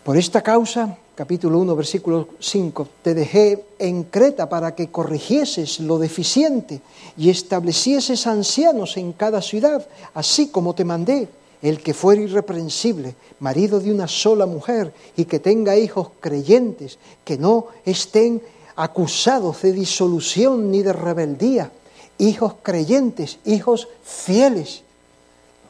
[0.05, 5.99] por esta causa capítulo 1, versículo 5, te dejé en Creta para que corrigieses lo
[5.99, 6.83] deficiente
[7.17, 11.29] y establecieses ancianos en cada ciudad, así como te mandé,
[11.63, 17.39] el que fuera irreprensible, marido de una sola mujer y que tenga hijos creyentes, que
[17.39, 18.43] no estén
[18.77, 21.73] acusados de disolución ni de rebeldía,
[22.19, 24.83] hijos creyentes, hijos fieles.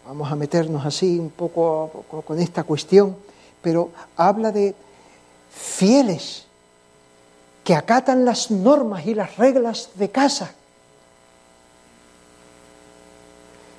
[0.08, 3.14] Vamos a meternos así un poco con esta cuestión,
[3.62, 4.74] pero habla de
[5.56, 6.44] fieles,
[7.64, 10.52] que acatan las normas y las reglas de casa.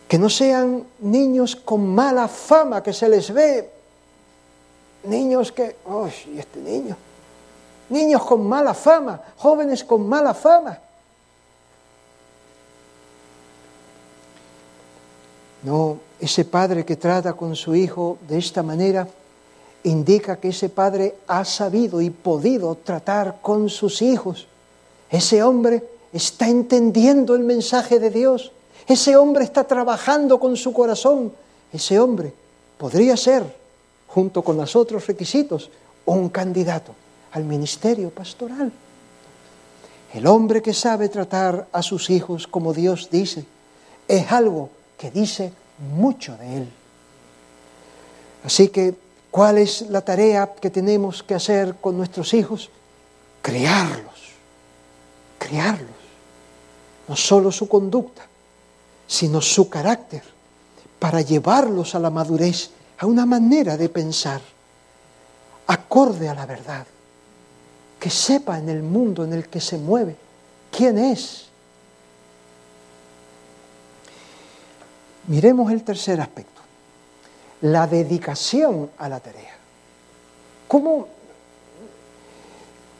[0.08, 3.70] Que no sean niños con mala fama, que se les ve
[5.04, 6.98] niños que, ¡ay, este niño!
[7.90, 10.78] Niños con mala fama, jóvenes con mala fama.
[15.64, 19.08] No, ese padre que trata con su hijo de esta manera
[19.84, 24.48] indica que ese padre ha sabido y podido tratar con sus hijos.
[25.10, 28.52] Ese hombre está entendiendo el mensaje de Dios.
[28.88, 31.32] Ese hombre está trabajando con su corazón.
[31.72, 32.34] Ese hombre
[32.78, 33.44] podría ser,
[34.08, 35.70] junto con los otros requisitos,
[36.06, 36.94] un candidato
[37.32, 38.72] al ministerio pastoral.
[40.14, 43.46] El hombre que sabe tratar a sus hijos como Dios dice,
[44.08, 45.52] es algo que dice
[45.96, 46.70] mucho de él.
[48.44, 48.96] Así que,
[49.32, 52.70] ¿cuál es la tarea que tenemos que hacer con nuestros hijos?
[53.42, 54.34] Criarlos,
[55.38, 55.90] criarlos.
[57.08, 58.28] No solo su conducta,
[59.08, 60.24] sino su carácter,
[61.00, 64.42] para llevarlos a la madurez, a una manera de pensar
[65.68, 66.86] acorde a la verdad,
[68.00, 70.16] que sepa en el mundo en el que se mueve
[70.72, 71.46] quién es.
[75.28, 76.57] Miremos el tercer aspecto,
[77.62, 79.56] la dedicación a la tarea.
[80.68, 81.08] ¿Cómo,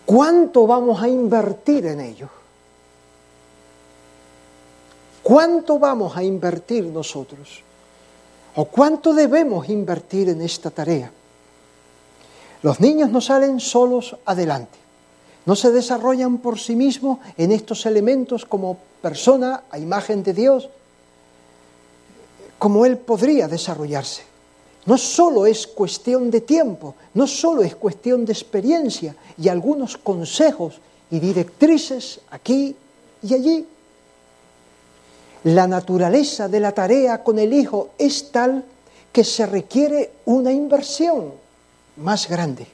[0.08, 2.30] ¿Cuánto vamos a invertir en ello?
[5.22, 7.62] ¿Cuánto vamos a invertir nosotros?
[8.56, 11.12] ¿O cuánto debemos invertir en esta tarea?
[12.64, 14.78] Los niños no salen solos adelante,
[15.46, 20.70] no se desarrollan por sí mismos en estos elementos como persona a imagen de Dios,
[22.58, 24.24] como Él podría desarrollarse.
[24.88, 30.80] No solo es cuestión de tiempo, no solo es cuestión de experiencia y algunos consejos
[31.12, 32.74] y directrices aquí
[33.22, 33.66] y allí.
[35.44, 38.64] La naturaleza de la tarea con el hijo es tal
[39.12, 41.34] que se requiere una inversión
[41.98, 42.66] más grande,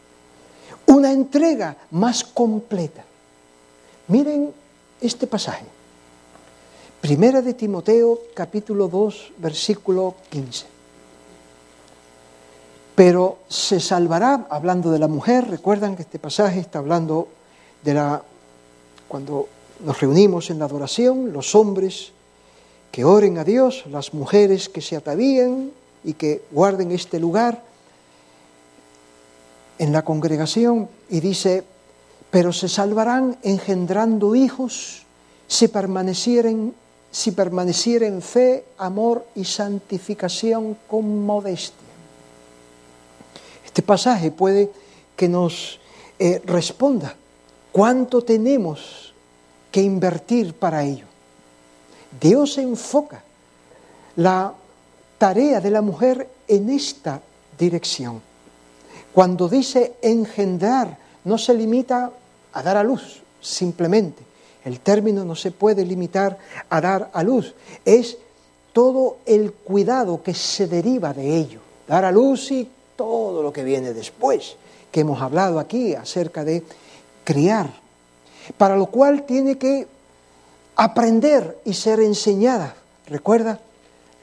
[0.85, 3.03] una entrega más completa.
[4.07, 4.53] Miren
[5.01, 5.65] este pasaje.
[7.01, 10.72] Primera de Timoteo capítulo 2 versículo 15.
[12.95, 17.27] Pero se salvará, hablando de la mujer, recuerdan que este pasaje está hablando
[17.83, 18.21] de la,
[19.07, 19.47] cuando
[19.83, 22.11] nos reunimos en la adoración, los hombres
[22.91, 25.71] que oren a Dios, las mujeres que se atavíen
[26.03, 27.61] y que guarden este lugar,
[29.79, 31.63] en la congregación y dice,
[32.31, 35.03] pero se salvarán engendrando hijos
[35.47, 36.73] si permanecieren,
[37.11, 41.82] si permanecieren fe, amor y santificación con modestia.
[43.73, 44.69] Este pasaje puede
[45.15, 45.79] que nos
[46.19, 47.15] eh, responda
[47.71, 49.15] cuánto tenemos
[49.71, 51.07] que invertir para ello.
[52.21, 53.23] Dios enfoca
[54.17, 54.53] la
[55.17, 57.19] tarea de la mujer en esta
[57.57, 58.21] dirección.
[59.11, 62.11] Cuando dice engendrar, no se limita
[62.53, 64.21] a dar a luz, simplemente.
[64.65, 66.37] El término no se puede limitar
[66.69, 67.55] a dar a luz.
[67.85, 68.19] Es
[68.71, 71.59] todo el cuidado que se deriva de ello.
[71.87, 72.69] Dar a luz y
[73.03, 74.55] todo lo que viene después,
[74.89, 76.63] que hemos hablado aquí acerca de
[77.25, 77.69] criar.
[78.57, 79.87] Para lo cual tiene que
[80.77, 82.75] aprender y ser enseñada.
[83.07, 83.59] ¿Recuerda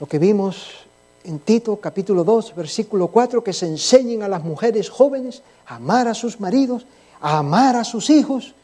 [0.00, 0.86] lo que vimos
[1.24, 6.08] en Tito capítulo 2, versículo 4, que se enseñen a las mujeres jóvenes a amar
[6.08, 6.86] a sus maridos,
[7.20, 8.54] a amar a sus hijos,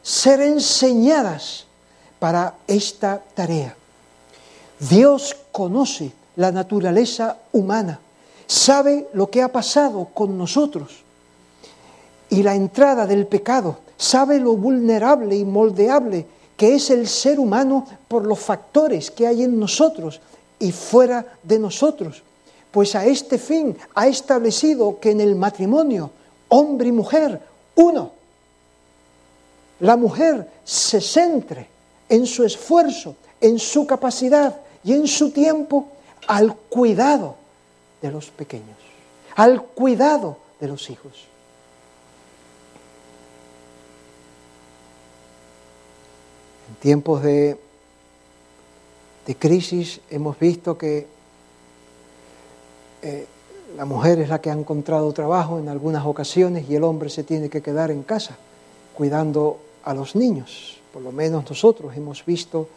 [0.00, 1.66] ser enseñadas
[2.20, 3.74] para esta tarea.
[4.78, 7.98] Dios conoce la naturaleza humana,
[8.46, 11.02] sabe lo que ha pasado con nosotros
[12.28, 16.26] y la entrada del pecado, sabe lo vulnerable y moldeable
[16.56, 20.20] que es el ser humano por los factores que hay en nosotros
[20.58, 22.22] y fuera de nosotros.
[22.70, 26.10] Pues a este fin ha establecido que en el matrimonio,
[26.48, 27.40] hombre y mujer,
[27.74, 28.12] uno,
[29.80, 31.68] la mujer se centre
[32.08, 35.88] en su esfuerzo, en su capacidad y en su tiempo
[36.26, 37.45] al cuidado
[38.06, 38.78] de los pequeños,
[39.34, 41.26] al cuidado de los hijos.
[46.68, 47.58] En tiempos de
[49.26, 51.06] de crisis hemos visto que
[53.02, 53.26] eh,
[53.76, 57.24] la mujer es la que ha encontrado trabajo en algunas ocasiones y el hombre se
[57.24, 58.36] tiene que quedar en casa
[58.94, 60.80] cuidando a los niños.
[60.92, 62.68] Por lo menos nosotros hemos visto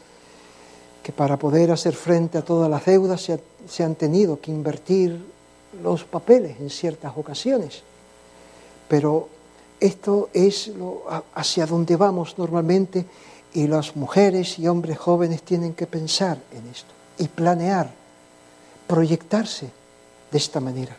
[1.03, 5.19] que para poder hacer frente a todas las deudas se, se han tenido que invertir
[5.83, 7.83] los papeles en ciertas ocasiones.
[8.87, 9.29] Pero
[9.79, 11.03] esto es lo,
[11.33, 13.05] hacia donde vamos normalmente
[13.53, 17.91] y las mujeres y hombres jóvenes tienen que pensar en esto y planear,
[18.87, 19.69] proyectarse
[20.31, 20.95] de esta manera.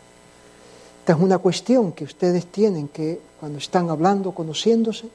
[0.99, 5.07] Esta es una cuestión que ustedes tienen que, cuando están hablando, conociéndose,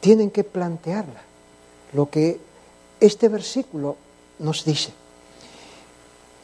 [0.00, 1.22] tienen que plantearla.
[1.94, 2.38] Lo que
[3.00, 3.96] este versículo
[4.38, 4.92] nos dice.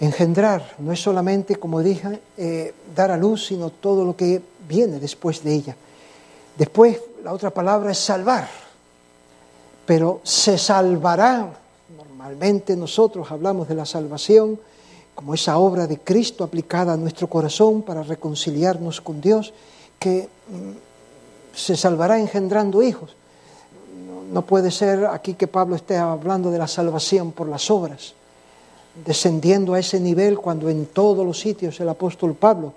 [0.01, 4.99] Engendrar no es solamente, como dije, eh, dar a luz, sino todo lo que viene
[4.99, 5.77] después de ella.
[6.57, 8.49] Después, la otra palabra es salvar,
[9.85, 11.53] pero se salvará.
[11.97, 14.59] Normalmente nosotros hablamos de la salvación
[15.15, 19.53] como esa obra de Cristo aplicada a nuestro corazón para reconciliarnos con Dios,
[19.99, 23.15] que mm, se salvará engendrando hijos.
[24.33, 28.15] No puede ser aquí que Pablo esté hablando de la salvación por las obras,
[28.95, 32.75] descendiendo a ese nivel cuando en todos los sitios el apóstol Pablo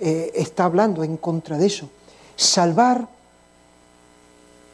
[0.00, 1.88] eh, está hablando en contra de eso.
[2.34, 3.06] Salvar,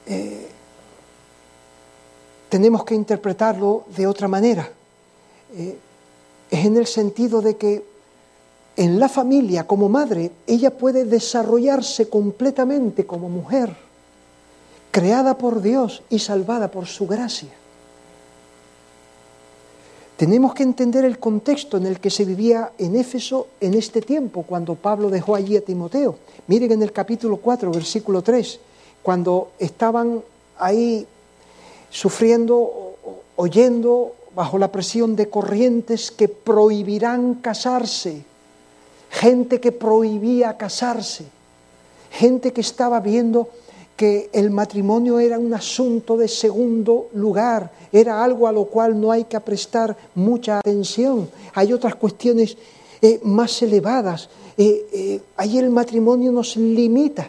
[0.06, 0.48] eh,
[2.48, 4.70] tenemos que interpretarlo de otra manera.
[5.54, 5.78] Eh,
[6.50, 7.84] es en el sentido de que
[8.76, 13.76] en la familia, como madre, ella puede desarrollarse completamente como mujer,
[14.92, 17.57] creada por Dios y salvada por su gracia.
[20.18, 24.42] Tenemos que entender el contexto en el que se vivía en Éfeso en este tiempo,
[24.42, 26.16] cuando Pablo dejó allí a Timoteo.
[26.48, 28.58] Miren en el capítulo 4, versículo 3,
[29.00, 30.20] cuando estaban
[30.58, 31.06] ahí
[31.88, 32.96] sufriendo,
[33.36, 38.24] oyendo bajo la presión de corrientes que prohibirán casarse,
[39.10, 41.26] gente que prohibía casarse,
[42.10, 43.50] gente que estaba viendo
[43.98, 49.10] que el matrimonio era un asunto de segundo lugar, era algo a lo cual no
[49.10, 51.28] hay que prestar mucha atención.
[51.52, 52.56] Hay otras cuestiones
[53.02, 54.30] eh, más elevadas.
[54.56, 57.28] Eh, eh, ahí el matrimonio nos limita.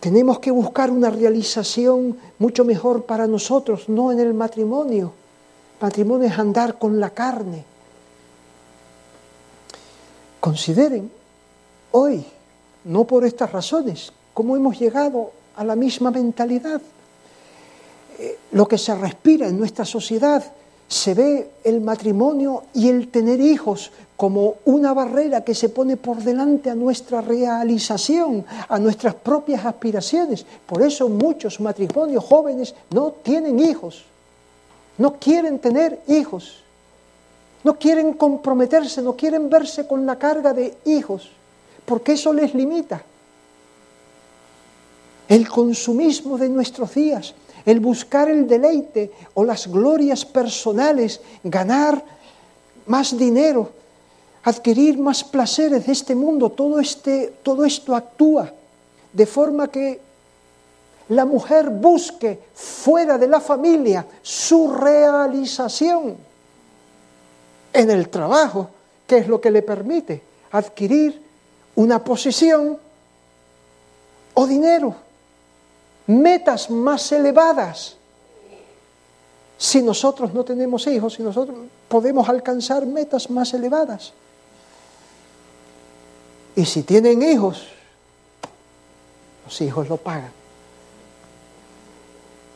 [0.00, 5.12] Tenemos que buscar una realización mucho mejor para nosotros, no en el matrimonio.
[5.82, 7.62] Matrimonio es andar con la carne.
[10.40, 11.10] Consideren
[11.92, 12.24] hoy,
[12.84, 16.80] no por estas razones, cómo hemos llegado a la misma mentalidad.
[18.18, 20.42] Eh, lo que se respira en nuestra sociedad,
[20.88, 26.16] se ve el matrimonio y el tener hijos como una barrera que se pone por
[26.16, 30.46] delante a nuestra realización, a nuestras propias aspiraciones.
[30.66, 34.06] Por eso muchos matrimonios jóvenes no tienen hijos
[34.98, 36.56] no quieren tener hijos,
[37.64, 41.30] no quieren comprometerse, no quieren verse con la carga de hijos,
[41.86, 43.02] porque eso les limita.
[45.28, 47.34] El consumismo de nuestros días,
[47.66, 52.02] el buscar el deleite o las glorias personales, ganar
[52.86, 53.70] más dinero,
[54.44, 58.52] adquirir más placeres de este mundo, todo, este, todo esto actúa
[59.12, 60.00] de forma que
[61.10, 66.16] la mujer busque fuera de la familia su realización
[67.72, 68.70] en el trabajo,
[69.06, 70.22] que es lo que le permite
[70.52, 71.22] adquirir
[71.76, 72.78] una posición
[74.34, 74.94] o dinero,
[76.08, 77.96] metas más elevadas.
[79.56, 81.56] Si nosotros no tenemos hijos, si nosotros
[81.88, 84.12] podemos alcanzar metas más elevadas.
[86.56, 87.68] Y si tienen hijos,
[89.44, 90.38] los hijos lo pagan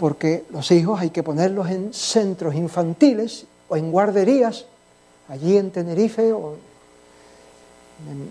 [0.03, 4.67] porque los hijos hay que ponerlos en centros infantiles o en guarderías,
[5.29, 6.57] allí en Tenerife, o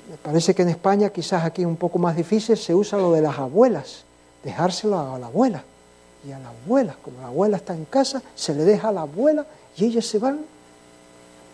[0.09, 3.21] me parece que en España, quizás aquí un poco más difícil, se usa lo de
[3.21, 4.03] las abuelas,
[4.43, 5.63] dejárselo a la abuela.
[6.27, 9.01] Y a la abuela, como la abuela está en casa, se le deja a la
[9.01, 10.39] abuela y ellas se van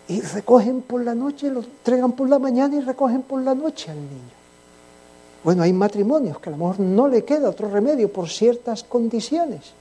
[0.08, 3.90] y recogen por la noche, lo entregan por la mañana y recogen por la noche
[3.90, 4.38] al niño.
[5.44, 9.72] Bueno, hay matrimonios que a lo mejor no le queda otro remedio por ciertas condiciones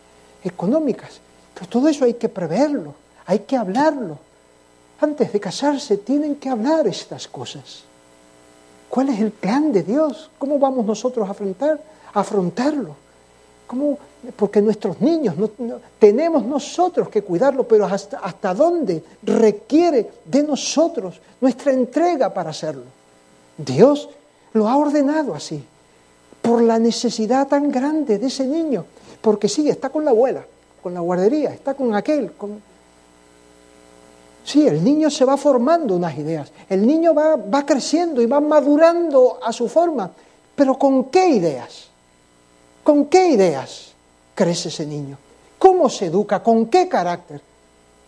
[0.43, 1.19] económicas.
[1.53, 2.93] Pero todo eso hay que preverlo,
[3.25, 4.19] hay que hablarlo.
[4.99, 7.83] Antes de casarse tienen que hablar estas cosas.
[8.89, 10.29] ¿Cuál es el plan de Dios?
[10.37, 11.79] ¿Cómo vamos nosotros a, afrontar,
[12.19, 12.95] afrontarlo?
[13.67, 13.97] ¿Cómo?
[14.35, 15.35] Porque nuestros niños,
[15.99, 22.83] tenemos nosotros que cuidarlo, pero hasta, hasta dónde requiere de nosotros nuestra entrega para hacerlo.
[23.57, 24.09] Dios
[24.53, 25.63] lo ha ordenado así,
[26.41, 28.85] por la necesidad tan grande de ese niño.
[29.21, 30.45] Porque sí, está con la abuela,
[30.81, 32.31] con la guardería, está con aquel.
[32.33, 32.61] Con...
[34.43, 38.39] Sí, el niño se va formando unas ideas, el niño va, va creciendo y va
[38.39, 40.09] madurando a su forma,
[40.55, 41.86] pero ¿con qué ideas?
[42.87, 43.91] ¿Con qué ideas
[44.33, 45.17] crece ese niño?
[45.59, 46.41] ¿Cómo se educa?
[46.41, 47.41] ¿Con qué carácter?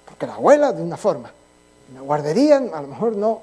[0.06, 1.30] Porque la abuela de una forma,
[1.94, 3.42] la guardería a lo mejor no,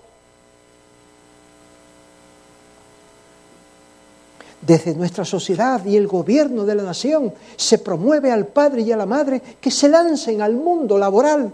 [4.62, 8.96] Desde nuestra sociedad y el gobierno de la nación se promueve al padre y a
[8.96, 11.52] la madre que se lancen al mundo laboral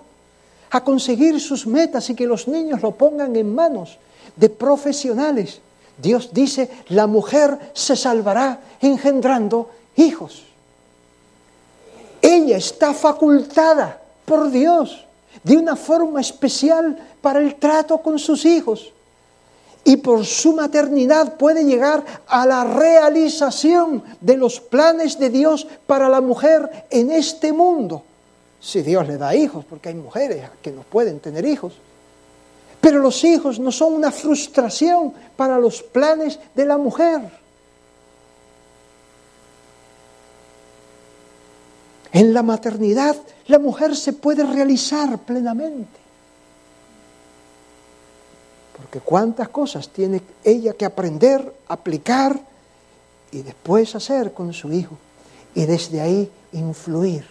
[0.70, 3.98] a conseguir sus metas y que los niños lo pongan en manos
[4.36, 5.60] de profesionales.
[6.02, 10.42] Dios dice, la mujer se salvará engendrando hijos.
[12.20, 15.06] Ella está facultada por Dios
[15.44, 18.92] de una forma especial para el trato con sus hijos.
[19.84, 26.08] Y por su maternidad puede llegar a la realización de los planes de Dios para
[26.08, 28.02] la mujer en este mundo.
[28.60, 31.74] Si Dios le da hijos, porque hay mujeres que no pueden tener hijos.
[32.82, 37.20] Pero los hijos no son una frustración para los planes de la mujer.
[42.12, 43.16] En la maternidad
[43.46, 46.00] la mujer se puede realizar plenamente.
[48.76, 52.40] Porque cuántas cosas tiene ella que aprender, aplicar
[53.30, 54.98] y después hacer con su hijo.
[55.54, 57.24] Y desde ahí influir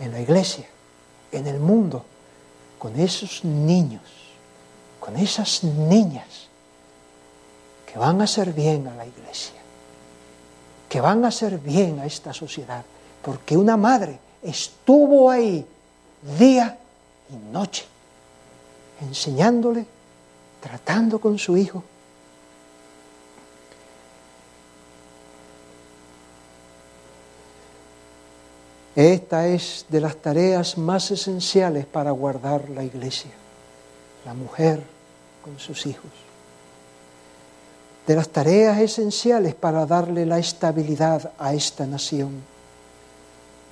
[0.00, 0.66] en la iglesia,
[1.32, 2.04] en el mundo,
[2.78, 4.02] con esos niños,
[5.00, 6.48] con esas niñas
[7.90, 9.56] que van a hacer bien a la iglesia
[10.88, 12.84] que van a hacer bien a esta sociedad,
[13.22, 15.66] porque una madre estuvo ahí
[16.38, 16.78] día
[17.30, 17.84] y noche,
[19.00, 19.84] enseñándole,
[20.60, 21.82] tratando con su hijo.
[28.96, 33.30] Esta es de las tareas más esenciales para guardar la iglesia,
[34.24, 34.82] la mujer
[35.44, 36.10] con sus hijos
[38.06, 42.40] de las tareas esenciales para darle la estabilidad a esta nación.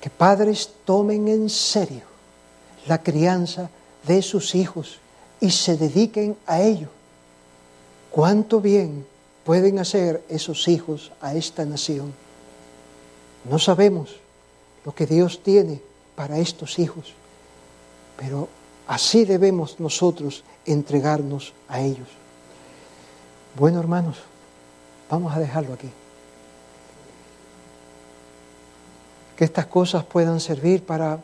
[0.01, 2.03] Que padres tomen en serio
[2.85, 3.69] la crianza
[4.05, 4.99] de sus hijos
[5.39, 6.89] y se dediquen a ello.
[8.11, 9.05] Cuánto bien
[9.45, 12.13] pueden hacer esos hijos a esta nación.
[13.49, 14.17] No sabemos
[14.85, 15.81] lo que Dios tiene
[16.15, 17.13] para estos hijos,
[18.17, 18.47] pero
[18.87, 22.07] así debemos nosotros entregarnos a ellos.
[23.57, 24.17] Bueno, hermanos,
[25.09, 25.89] vamos a dejarlo aquí.
[29.35, 31.19] Que estas cosas puedan servir para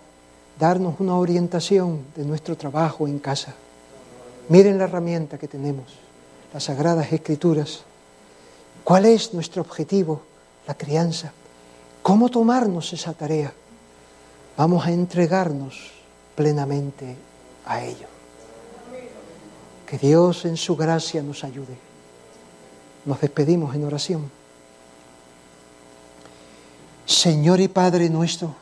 [0.60, 3.54] darnos una orientación de nuestro trabajo en casa.
[4.50, 5.94] Miren la herramienta que tenemos,
[6.52, 7.84] las sagradas escrituras.
[8.84, 10.24] ¿Cuál es nuestro objetivo?
[10.68, 11.32] La crianza.
[12.02, 13.54] ¿Cómo tomarnos esa tarea?
[14.58, 15.92] Vamos a entregarnos
[16.36, 17.16] plenamente
[17.66, 18.08] a ello.
[19.86, 21.92] Que Dios en su gracia nos ayude
[23.06, 24.32] nos despedimos en oración.
[27.06, 28.56] Señor y Padre nuestro,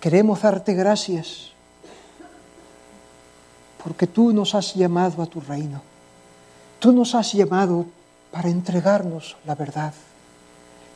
[0.00, 1.50] queremos darte gracias
[3.82, 5.82] porque tú nos has llamado a tu reino.
[6.78, 7.86] Tú nos has llamado
[8.30, 9.92] para entregarnos la verdad.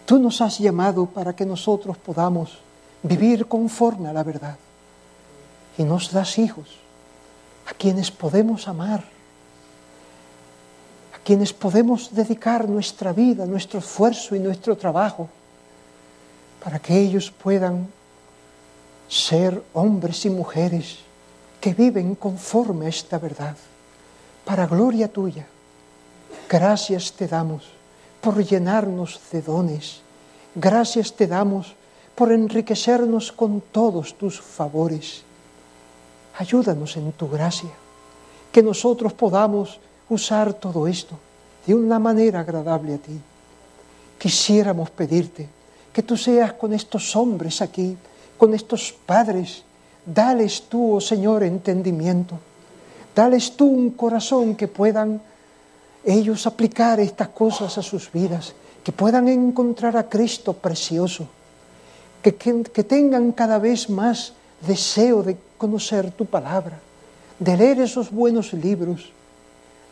[0.07, 2.59] Tú nos has llamado para que nosotros podamos
[3.03, 4.57] vivir conforme a la verdad.
[5.77, 6.69] Y nos das hijos
[7.69, 9.05] a quienes podemos amar
[11.27, 15.29] quienes podemos dedicar nuestra vida, nuestro esfuerzo y nuestro trabajo
[16.63, 17.89] para que ellos puedan
[19.09, 20.99] ser hombres y mujeres
[21.61, 23.57] que viven conforme a esta verdad,
[24.45, 25.49] para gloria tuya.
[26.49, 27.76] Gracias te damos
[28.27, 30.01] por llenarnos de dones,
[30.57, 31.77] gracias te damos
[32.17, 35.23] por enriquecernos con todos tus favores.
[36.37, 37.71] Ayúdanos en tu gracia,
[38.51, 39.79] que nosotros podamos
[40.11, 41.15] usar todo esto
[41.69, 43.15] de una manera agradable a ti.
[44.19, 45.49] Quisiéramos pedirte
[45.93, 47.97] que tú seas con estos hombres aquí,
[48.37, 49.63] con estos padres,
[50.05, 52.41] dales tú, oh Señor, entendimiento,
[53.15, 55.23] dales tú un corazón que puedan
[56.07, 61.27] ellos aplicar estas cosas a sus vidas, que puedan encontrar a Cristo precioso,
[62.23, 64.33] que, que tengan cada vez más
[64.67, 66.79] deseo de conocer tu palabra,
[67.39, 69.13] de leer esos buenos libros,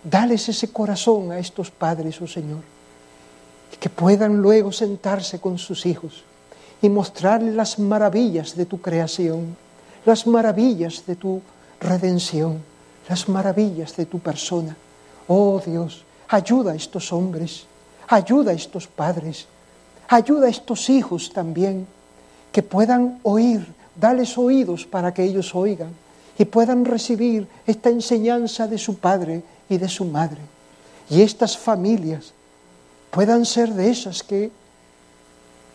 [0.04, 2.60] Dales ese corazón a estos padres, oh Señor,
[3.72, 6.24] y que puedan luego sentarse con sus hijos
[6.82, 9.56] y mostrarles las maravillas de tu creación,
[10.04, 11.40] las maravillas de tu
[11.80, 12.60] redención,
[13.08, 14.76] las maravillas de tu persona.
[15.26, 17.64] Oh Dios, ayuda a estos hombres,
[18.08, 19.46] ayuda a estos padres,
[20.08, 21.86] ayuda a estos hijos también,
[22.52, 23.66] que puedan oír,
[23.96, 25.90] dales oídos para que ellos oigan
[26.38, 30.40] y puedan recibir esta enseñanza de su Padre y de su madre.
[31.08, 32.32] Y estas familias
[33.10, 34.50] puedan ser de esas que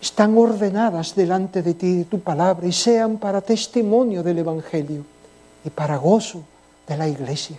[0.01, 5.03] están ordenadas delante de ti, de tu palabra, y sean para testimonio del Evangelio
[5.65, 6.43] y para gozo
[6.87, 7.57] de la iglesia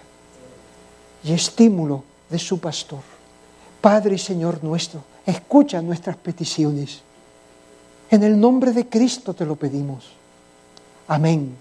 [1.25, 3.03] y estímulo de su pastor.
[3.81, 7.01] Padre y Señor nuestro, escucha nuestras peticiones.
[8.11, 10.05] En el nombre de Cristo te lo pedimos.
[11.09, 11.57] Amén.